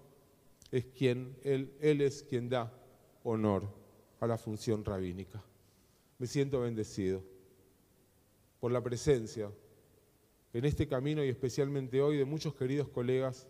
es 0.71 0.87
quien, 0.87 1.37
él, 1.43 1.73
él 1.81 2.01
es 2.01 2.23
quien 2.23 2.49
da 2.49 2.73
honor 3.25 3.69
a 4.21 4.27
la 4.27 4.39
función 4.39 4.85
rabínica. 4.85 5.43
Me 6.19 6.27
siento 6.27 6.61
bendecido 6.61 7.23
por 8.61 8.73
la 8.73 8.83
presencia 8.83 9.51
en 10.53 10.65
este 10.65 10.89
camino 10.89 11.25
y 11.25 11.29
especialmente 11.29 12.01
hoy 12.01 12.17
de 12.17 12.25
muchos 12.25 12.55
queridos 12.55 12.89
colegas 12.89 13.47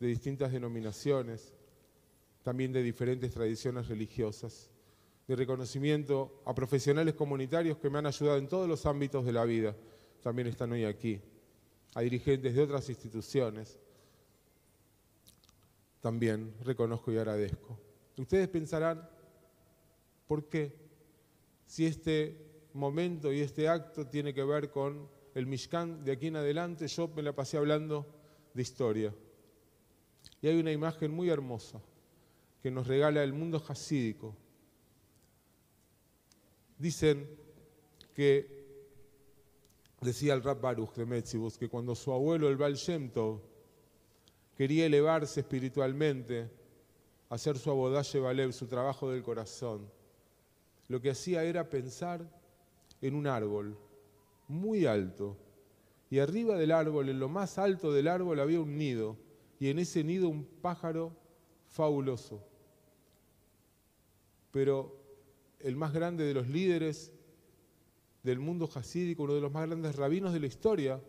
de 0.00 0.08
distintas 0.08 0.52
denominaciones, 0.52 1.54
también 2.42 2.72
de 2.72 2.82
diferentes 2.82 3.32
tradiciones 3.32 3.88
religiosas. 3.88 4.71
Mi 5.28 5.34
reconocimiento 5.34 6.42
a 6.44 6.54
profesionales 6.54 7.14
comunitarios 7.14 7.78
que 7.78 7.88
me 7.88 7.98
han 7.98 8.06
ayudado 8.06 8.38
en 8.38 8.48
todos 8.48 8.68
los 8.68 8.84
ámbitos 8.86 9.24
de 9.24 9.32
la 9.32 9.44
vida, 9.44 9.74
también 10.22 10.48
están 10.48 10.72
hoy 10.72 10.84
aquí. 10.84 11.20
A 11.94 12.00
dirigentes 12.00 12.54
de 12.54 12.62
otras 12.62 12.88
instituciones, 12.88 13.78
también 16.00 16.54
reconozco 16.64 17.12
y 17.12 17.18
agradezco. 17.18 17.78
Ustedes 18.16 18.48
pensarán, 18.48 19.08
¿por 20.26 20.48
qué? 20.48 20.74
Si 21.66 21.86
este 21.86 22.68
momento 22.74 23.32
y 23.32 23.40
este 23.40 23.68
acto 23.68 24.06
tiene 24.06 24.34
que 24.34 24.42
ver 24.42 24.70
con 24.70 25.08
el 25.34 25.46
Mishkan, 25.46 26.04
de 26.04 26.12
aquí 26.12 26.26
en 26.26 26.36
adelante 26.36 26.86
yo 26.88 27.08
me 27.08 27.22
la 27.22 27.32
pasé 27.32 27.56
hablando 27.56 28.06
de 28.52 28.62
historia. 28.62 29.14
Y 30.40 30.48
hay 30.48 30.58
una 30.58 30.72
imagen 30.72 31.12
muy 31.12 31.30
hermosa 31.30 31.80
que 32.62 32.70
nos 32.70 32.86
regala 32.86 33.22
el 33.22 33.32
mundo 33.32 33.62
hasídico. 33.66 34.34
Dicen 36.82 37.28
que, 38.12 38.66
decía 40.00 40.34
el 40.34 40.42
Rab 40.42 40.60
Baruch 40.60 40.94
de 40.94 41.06
Metzibus, 41.06 41.56
que 41.56 41.68
cuando 41.68 41.94
su 41.94 42.10
abuelo, 42.10 42.48
el 42.48 42.56
Baal 42.56 42.74
Shem 42.74 43.08
quería 44.56 44.86
elevarse 44.86 45.38
espiritualmente, 45.38 46.50
hacer 47.28 47.56
su 47.56 47.70
abodaje 47.70 48.18
Balev, 48.18 48.52
su 48.52 48.66
trabajo 48.66 49.08
del 49.12 49.22
corazón, 49.22 49.88
lo 50.88 51.00
que 51.00 51.10
hacía 51.10 51.44
era 51.44 51.70
pensar 51.70 52.28
en 53.00 53.14
un 53.14 53.28
árbol, 53.28 53.78
muy 54.48 54.84
alto. 54.84 55.36
Y 56.10 56.18
arriba 56.18 56.56
del 56.56 56.72
árbol, 56.72 57.10
en 57.10 57.20
lo 57.20 57.28
más 57.28 57.58
alto 57.58 57.92
del 57.92 58.08
árbol, 58.08 58.40
había 58.40 58.60
un 58.60 58.76
nido. 58.76 59.16
Y 59.60 59.68
en 59.68 59.78
ese 59.78 60.02
nido 60.02 60.28
un 60.28 60.44
pájaro 60.44 61.12
fabuloso. 61.68 62.44
Pero 64.50 65.01
el 65.62 65.76
más 65.76 65.92
grande 65.92 66.24
de 66.24 66.34
los 66.34 66.48
líderes 66.48 67.12
del 68.22 68.38
mundo 68.38 68.66
jasídico, 68.66 69.24
uno 69.24 69.34
de 69.34 69.40
los 69.40 69.52
más 69.52 69.66
grandes 69.66 69.96
rabinos 69.96 70.32
de 70.32 70.40
la 70.40 70.46
historia, 70.46 71.00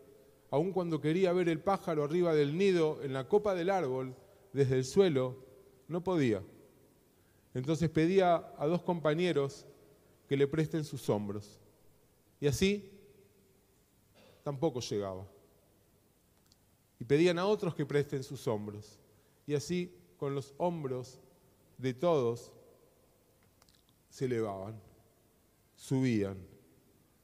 aun 0.49 0.71
cuando 0.71 1.01
quería 1.01 1.33
ver 1.33 1.49
el 1.49 1.59
pájaro 1.59 2.03
arriba 2.03 2.33
del 2.33 2.57
nido, 2.57 3.01
en 3.03 3.13
la 3.13 3.27
copa 3.27 3.55
del 3.55 3.69
árbol, 3.69 4.15
desde 4.51 4.77
el 4.77 4.85
suelo, 4.85 5.35
no 5.87 6.03
podía. 6.03 6.43
Entonces 7.53 7.89
pedía 7.89 8.53
a 8.57 8.65
dos 8.65 8.81
compañeros 8.83 9.65
que 10.27 10.37
le 10.37 10.47
presten 10.47 10.83
sus 10.83 11.09
hombros. 11.09 11.59
Y 12.39 12.47
así 12.47 12.91
tampoco 14.43 14.79
llegaba. 14.79 15.27
Y 16.99 17.05
pedían 17.05 17.39
a 17.39 17.45
otros 17.45 17.75
que 17.75 17.85
presten 17.85 18.23
sus 18.23 18.47
hombros. 18.47 18.99
Y 19.45 19.53
así, 19.53 19.95
con 20.17 20.35
los 20.35 20.53
hombros 20.57 21.19
de 21.77 21.93
todos, 21.93 22.51
se 24.13 24.25
elevaban, 24.25 24.79
subían, 25.75 26.37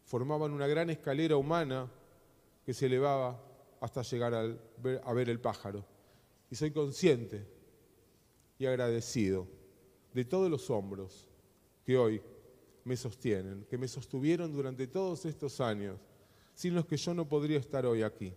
formaban 0.06 0.52
una 0.52 0.65
gran 0.65 0.89
escalera 0.89 1.38
humana 1.38 1.88
que 2.65 2.73
se 2.73 2.88
elevaba 2.88 3.39
hasta 3.80 4.02
llegar 4.02 4.34
a 4.34 5.13
ver 5.13 5.30
el 5.30 5.39
pájaro. 5.39 5.86
Y 6.49 6.56
soy 6.56 6.71
consciente 6.71 7.45
y 8.58 8.65
agradecido 8.65 9.45
de 10.15 10.25
todos 10.25 10.49
los 10.49 10.67
hombros 10.71 11.28
que 11.86 11.95
hoy 11.95 12.23
me 12.84 12.97
sostienen, 12.97 13.67
que 13.69 13.78
me 13.78 13.88
sostuvieron 13.88 14.52
durante 14.52 14.88
todos 14.88 15.25
estos 15.25 15.62
años 15.62 15.99
sin 16.56 16.73
los 16.73 16.88
que 16.88 16.97
yo 16.97 17.13
no 17.13 17.30
podría 17.30 17.60
estar 17.60 17.86
hoy 17.86 18.02
aquí. 18.02 18.34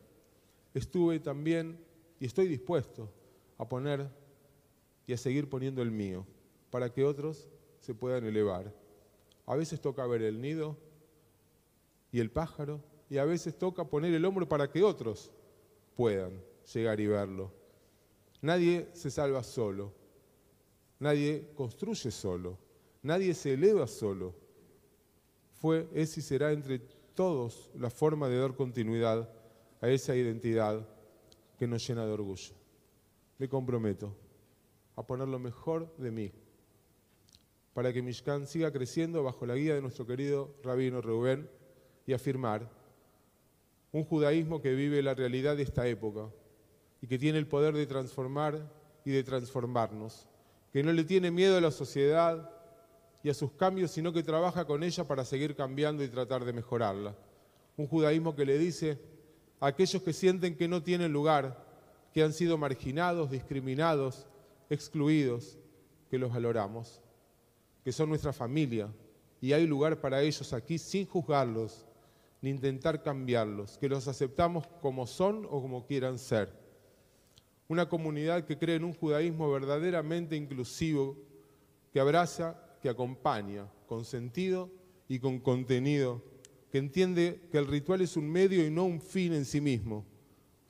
Estuve 0.75 1.21
también 1.21 1.83
y 2.21 2.27
estoy 2.27 2.49
dispuesto 2.49 3.11
a 3.57 3.67
poner 3.67 4.11
y 5.07 5.15
a 5.15 5.17
seguir 5.17 5.49
poniendo 5.49 5.81
el 5.81 5.91
mío 5.91 6.27
para 6.71 6.93
que 6.93 7.03
otros 7.03 7.49
se 7.83 7.95
puedan 7.95 8.25
elevar. 8.25 8.73
A 9.45 9.57
veces 9.57 9.81
toca 9.81 10.07
ver 10.07 10.23
el 10.23 10.41
nido 10.41 10.79
y 12.13 12.21
el 12.21 12.31
pájaro 12.31 12.81
y 13.11 13.19
a 13.19 13.25
veces 13.25 13.59
toca 13.59 13.85
poner 13.85 14.15
el 14.15 14.25
hombro 14.25 14.49
para 14.49 14.71
que 14.71 14.85
otros 14.85 15.33
puedan 15.97 16.41
llegar 16.73 17.01
y 17.01 17.09
verlo. 17.09 17.53
Nadie 18.41 18.89
se 18.93 19.11
salva 19.11 19.43
solo, 19.43 19.93
nadie 21.01 21.51
construye 21.57 22.11
solo, 22.13 22.57
nadie 23.03 23.35
se 23.35 23.55
eleva 23.55 23.87
solo. 23.87 24.35
fue, 25.61 25.89
es 25.93 26.17
y 26.17 26.23
será 26.23 26.53
entre 26.53 26.79
todos 27.15 27.71
la 27.75 27.91
forma 27.91 28.29
de 28.29 28.39
dar 28.39 28.55
continuidad 28.55 29.29
a 29.81 29.89
esa 29.89 30.15
identidad 30.15 30.89
que 31.59 31.67
nos 31.67 31.87
llena 31.87 32.07
de 32.07 32.13
orgullo. 32.13 32.55
Me 33.39 33.49
comprometo 33.49 34.17
a 34.95 35.05
poner 35.05 35.27
lo 35.27 35.41
mejor 35.41 35.93
de 35.97 36.11
mí 36.13 36.33
para 37.75 37.93
que 37.93 38.03
Mishkan 38.03 38.47
siga 38.47 38.71
creciendo 38.71 39.23
bajo 39.23 39.47
la 39.47 39.55
guía 39.55 39.75
de 39.75 39.83
nuestro 39.83 40.07
querido 40.07 40.55
rabino 40.63 41.01
Rubén 41.01 41.49
y 42.07 42.13
afirmar 42.13 42.69
un 43.93 44.05
judaísmo 44.05 44.61
que 44.61 44.75
vive 44.75 45.03
la 45.03 45.15
realidad 45.15 45.57
de 45.57 45.63
esta 45.63 45.87
época 45.87 46.29
y 47.01 47.07
que 47.07 47.19
tiene 47.19 47.39
el 47.39 47.47
poder 47.47 47.75
de 47.75 47.87
transformar 47.87 48.71
y 49.05 49.11
de 49.11 49.23
transformarnos, 49.23 50.29
que 50.73 50.83
no 50.83 50.93
le 50.93 51.05
tiene 51.05 51.31
miedo 51.31 51.57
a 51.59 51.61
la 51.61 51.71
sociedad 51.71 52.51
y 53.23 53.31
a 53.31 53.35
sus 53.35 53.53
cambios, 53.53 53.91
sino 53.91 54.13
que 54.13 54.23
trabaja 54.23 54.65
con 54.65 54.83
ella 54.83 55.05
para 55.05 55.25
seguir 55.25 55.55
cambiando 55.55 56.03
y 56.03 56.09
tratar 56.09 56.45
de 56.45 56.53
mejorarla. 56.53 57.15
Un 57.77 57.87
judaísmo 57.87 58.35
que 58.35 58.47
le 58.47 58.59
dice 58.59 58.99
a 59.61 59.67
aquellos 59.69 60.03
que 60.03 60.13
sienten 60.13 60.57
que 60.57 60.69
no 60.69 60.83
tienen 60.83 61.13
lugar, 61.13 61.67
que 62.13 62.23
han 62.23 62.33
sido 62.33 62.59
marginados, 62.59 63.31
discriminados, 63.31 64.27
excluidos, 64.71 65.59
que 66.11 66.19
los 66.19 66.33
valoramos, 66.33 67.02
que 67.85 67.93
son 67.93 68.09
nuestra 68.09 68.33
familia 68.33 68.89
y 69.41 69.53
hay 69.53 69.67
lugar 69.67 70.01
para 70.01 70.23
ellos 70.23 70.53
aquí 70.53 70.79
sin 70.79 71.07
juzgarlos 71.07 71.85
ni 72.41 72.51
intentar 72.51 73.03
cambiarlos, 73.03 73.79
que 73.79 73.89
los 73.89 74.09
aceptamos 74.09 74.67
como 74.81 75.07
son 75.07 75.47
o 75.47 75.61
como 75.63 75.87
quieran 75.87 76.19
ser. 76.19 76.53
Una 77.69 77.89
comunidad 77.89 78.45
que 78.45 78.59
cree 78.59 78.77
en 78.77 78.85
un 78.85 78.95
judaísmo 78.95 79.51
verdaderamente 79.51 80.35
inclusivo, 80.35 81.17
que 81.93 82.01
abraza, 82.01 82.61
que 82.81 82.89
acompaña, 82.89 83.71
con 83.87 84.05
sentido 84.05 84.71
y 85.09 85.21
con 85.21 85.39
contenido, 85.39 86.21
que 86.73 86.79
entiende 86.79 87.49
que 87.53 87.59
el 87.59 87.69
ritual 87.69 88.01
es 88.01 88.17
un 88.17 88.29
medio 88.29 88.67
y 88.67 88.71
no 88.71 88.85
un 88.85 89.01
fin 89.01 89.33
en 89.33 89.45
sí 89.45 89.61
mismo. 89.61 90.05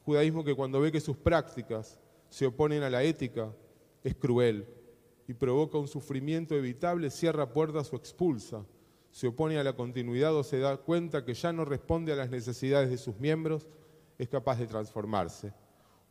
Judaísmo 0.04 0.44
que 0.44 0.54
cuando 0.54 0.80
ve 0.80 0.92
que 0.92 1.00
sus 1.00 1.16
prácticas 1.16 1.98
se 2.28 2.46
oponen 2.46 2.82
a 2.82 2.90
la 2.90 3.02
ética, 3.02 3.54
es 4.04 4.14
cruel 4.14 4.66
y 5.32 5.34
provoca 5.34 5.78
un 5.78 5.88
sufrimiento 5.88 6.54
evitable, 6.54 7.10
cierra 7.10 7.52
puertas 7.52 7.90
o 7.92 7.96
expulsa 7.96 8.64
se 9.12 9.26
opone 9.26 9.58
a 9.58 9.62
la 9.62 9.74
continuidad 9.74 10.34
o 10.34 10.42
se 10.42 10.58
da 10.58 10.78
cuenta 10.78 11.24
que 11.24 11.34
ya 11.34 11.52
no 11.52 11.66
responde 11.66 12.12
a 12.12 12.16
las 12.16 12.30
necesidades 12.30 12.88
de 12.88 12.96
sus 12.96 13.20
miembros, 13.20 13.68
es 14.18 14.28
capaz 14.28 14.58
de 14.58 14.66
transformarse. 14.66 15.52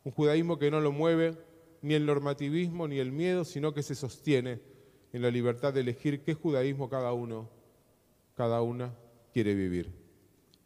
Un 0.04 0.12
judaísmo 0.12 0.58
que 0.58 0.70
no 0.70 0.80
lo 0.80 0.92
mueve 0.92 1.36
ni 1.82 1.94
el 1.94 2.06
normativismo 2.06 2.86
ni 2.86 3.00
el 3.00 3.10
miedo, 3.10 3.44
sino 3.44 3.74
que 3.74 3.82
se 3.82 3.96
sostiene 3.96 4.60
en 5.12 5.20
la 5.20 5.32
libertad 5.32 5.74
de 5.74 5.80
elegir 5.80 6.22
qué 6.22 6.34
judaísmo 6.34 6.88
cada 6.88 7.12
uno, 7.12 7.50
cada 8.36 8.62
una 8.62 8.94
quiere 9.32 9.54
vivir. 9.54 9.92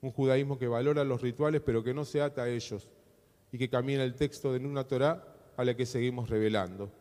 Un 0.02 0.12
judaísmo 0.12 0.58
que 0.58 0.68
valora 0.68 1.04
los 1.04 1.22
rituales 1.22 1.62
pero 1.64 1.82
que 1.82 1.94
no 1.94 2.04
se 2.04 2.20
ata 2.20 2.42
a 2.42 2.50
ellos 2.50 2.90
y 3.50 3.56
que 3.56 3.70
camina 3.70 4.04
el 4.04 4.14
texto 4.14 4.52
de 4.52 4.58
una 4.58 4.86
Torá 4.86 5.26
a 5.56 5.64
la 5.64 5.74
que 5.74 5.86
seguimos 5.86 6.28
revelando. 6.28 6.92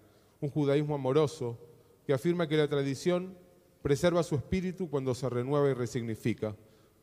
Un 0.46 0.52
judaísmo 0.52 0.94
amoroso 0.94 1.58
que 2.06 2.14
afirma 2.14 2.48
que 2.48 2.56
la 2.56 2.68
tradición 2.68 3.36
preserva 3.82 4.22
su 4.22 4.36
espíritu 4.36 4.92
cuando 4.92 5.16
se 5.16 5.28
renueva 5.28 5.72
y 5.72 5.74
resignifica. 5.74 6.56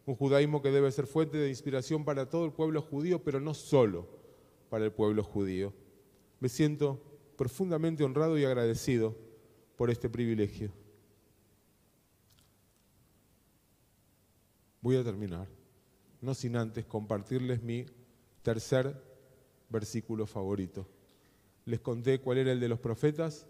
Un 0.07 0.14
judaísmo 0.14 0.62
que 0.62 0.70
debe 0.70 0.92
ser 0.92 1.09
fuente 1.09 1.38
de 1.38 1.48
inspiración 1.48 2.05
para 2.05 2.31
todo 2.31 2.44
el 2.44 2.52
pueblo 2.52 2.81
judío, 2.81 3.24
pero 3.24 3.40
no 3.40 3.52
solo 3.52 4.07
para 4.70 4.85
el 4.85 4.92
pueblo 4.92 5.24
judío. 5.24 5.72
Me 6.38 6.48
siento 6.48 7.02
profundamente 7.37 8.05
honrado 8.05 8.38
y 8.38 8.44
agradecido 8.44 9.16
por 9.74 9.90
este 9.90 10.09
privilegio. 10.09 10.70
Voy 14.81 14.94
a 14.98 15.02
terminar, 15.02 15.48
no 16.20 16.33
sin 16.33 16.55
antes 16.55 16.85
compartirles 16.85 17.61
mi 17.61 17.87
tercer 18.44 19.02
versículo 19.68 20.28
favorito. 20.28 20.87
Les 21.64 21.81
conté 21.81 22.20
cuál 22.20 22.38
era 22.38 22.53
el 22.53 22.61
de 22.61 22.68
los 22.68 22.81
profetas, 22.81 23.46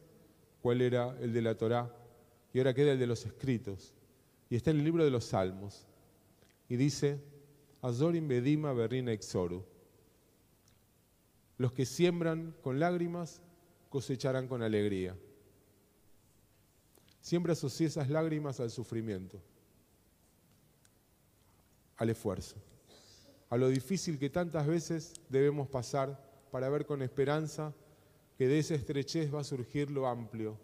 cuál 0.61 0.81
era 0.81 1.17
el 1.21 1.33
de 1.33 1.43
la 1.43 1.57
Torá, 1.57 1.95
y 2.53 2.59
ahora 2.59 2.75
queda 2.75 2.93
el 2.93 2.99
de 2.99 3.07
los 3.07 3.25
escritos. 3.25 3.95
Y 4.51 4.57
está 4.57 4.71
en 4.71 4.79
el 4.79 4.85
libro 4.85 5.05
de 5.05 5.11
los 5.11 5.25
Salmos. 5.25 5.87
Y 6.69 6.77
dice, 6.77 7.21
Azorim 7.81 8.29
Bedima 8.29 8.73
Berrina 8.73 9.13
Exoru. 9.13 9.65
Los 11.59 11.73
que 11.73 11.87
siembran 11.87 12.55
con 12.63 12.79
lágrimas 12.79 13.41
cosecharán 13.89 14.49
con 14.49 14.63
alegría. 14.63 15.17
Siempre 17.21 17.53
asocié 17.53 17.87
esas 17.87 18.09
lágrimas 18.09 18.59
al 18.59 18.71
sufrimiento, 18.71 19.41
al 21.97 22.11
esfuerzo, 22.11 22.57
a 23.49 23.57
lo 23.57 23.69
difícil 23.69 24.19
que 24.19 24.29
tantas 24.29 24.67
veces 24.67 25.15
debemos 25.29 25.69
pasar 25.69 26.21
para 26.51 26.69
ver 26.69 26.85
con 26.85 27.01
esperanza 27.01 27.73
que 28.43 28.49
de 28.49 28.59
esa 28.59 28.75
estrechez 28.75 29.33
va 29.33 29.39
a 29.39 29.45
surgir 29.45 29.89
lo 29.89 30.09
amplio, 30.09 30.59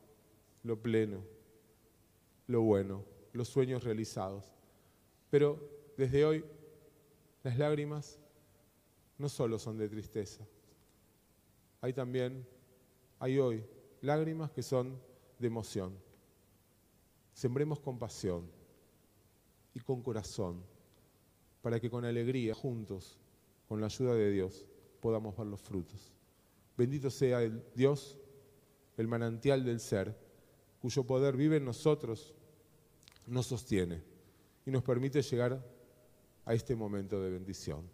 lo 0.64 0.82
pleno 0.82 1.22
lo 2.48 2.62
bueno, 2.62 3.04
los 3.32 3.46
sueños 3.46 3.84
realizados. 3.84 4.52
Pero 5.30 5.60
desde 5.96 6.24
hoy 6.24 6.44
las 7.44 7.56
lágrimas 7.56 8.18
no 9.16 9.28
solo 9.28 9.60
son 9.60 9.78
de 9.78 9.88
tristeza, 9.88 10.44
hay 11.80 11.92
también, 11.92 12.44
hay 13.20 13.38
hoy 13.38 13.64
lágrimas 14.00 14.50
que 14.50 14.64
son 14.64 15.00
de 15.38 15.46
emoción. 15.46 15.96
Sembremos 17.32 17.78
con 17.78 17.96
pasión 17.96 18.50
y 19.72 19.78
con 19.78 20.02
corazón 20.02 20.64
para 21.62 21.78
que 21.78 21.88
con 21.88 22.04
alegría, 22.04 22.56
juntos, 22.56 23.20
con 23.68 23.80
la 23.80 23.86
ayuda 23.86 24.14
de 24.14 24.32
Dios, 24.32 24.66
podamos 25.00 25.36
ver 25.36 25.46
los 25.46 25.60
frutos. 25.60 26.17
Bendito 26.78 27.10
sea 27.10 27.42
el 27.42 27.60
Dios, 27.74 28.16
el 28.96 29.08
manantial 29.08 29.64
del 29.64 29.80
ser, 29.80 30.16
cuyo 30.80 31.04
poder 31.04 31.36
vive 31.36 31.56
en 31.56 31.64
nosotros 31.64 32.36
nos 33.26 33.46
sostiene 33.46 34.00
y 34.64 34.70
nos 34.70 34.84
permite 34.84 35.20
llegar 35.20 35.60
a 36.44 36.54
este 36.54 36.76
momento 36.76 37.20
de 37.20 37.30
bendición. 37.30 37.90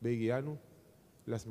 Begianu, 0.00 0.58
las. 1.26 1.46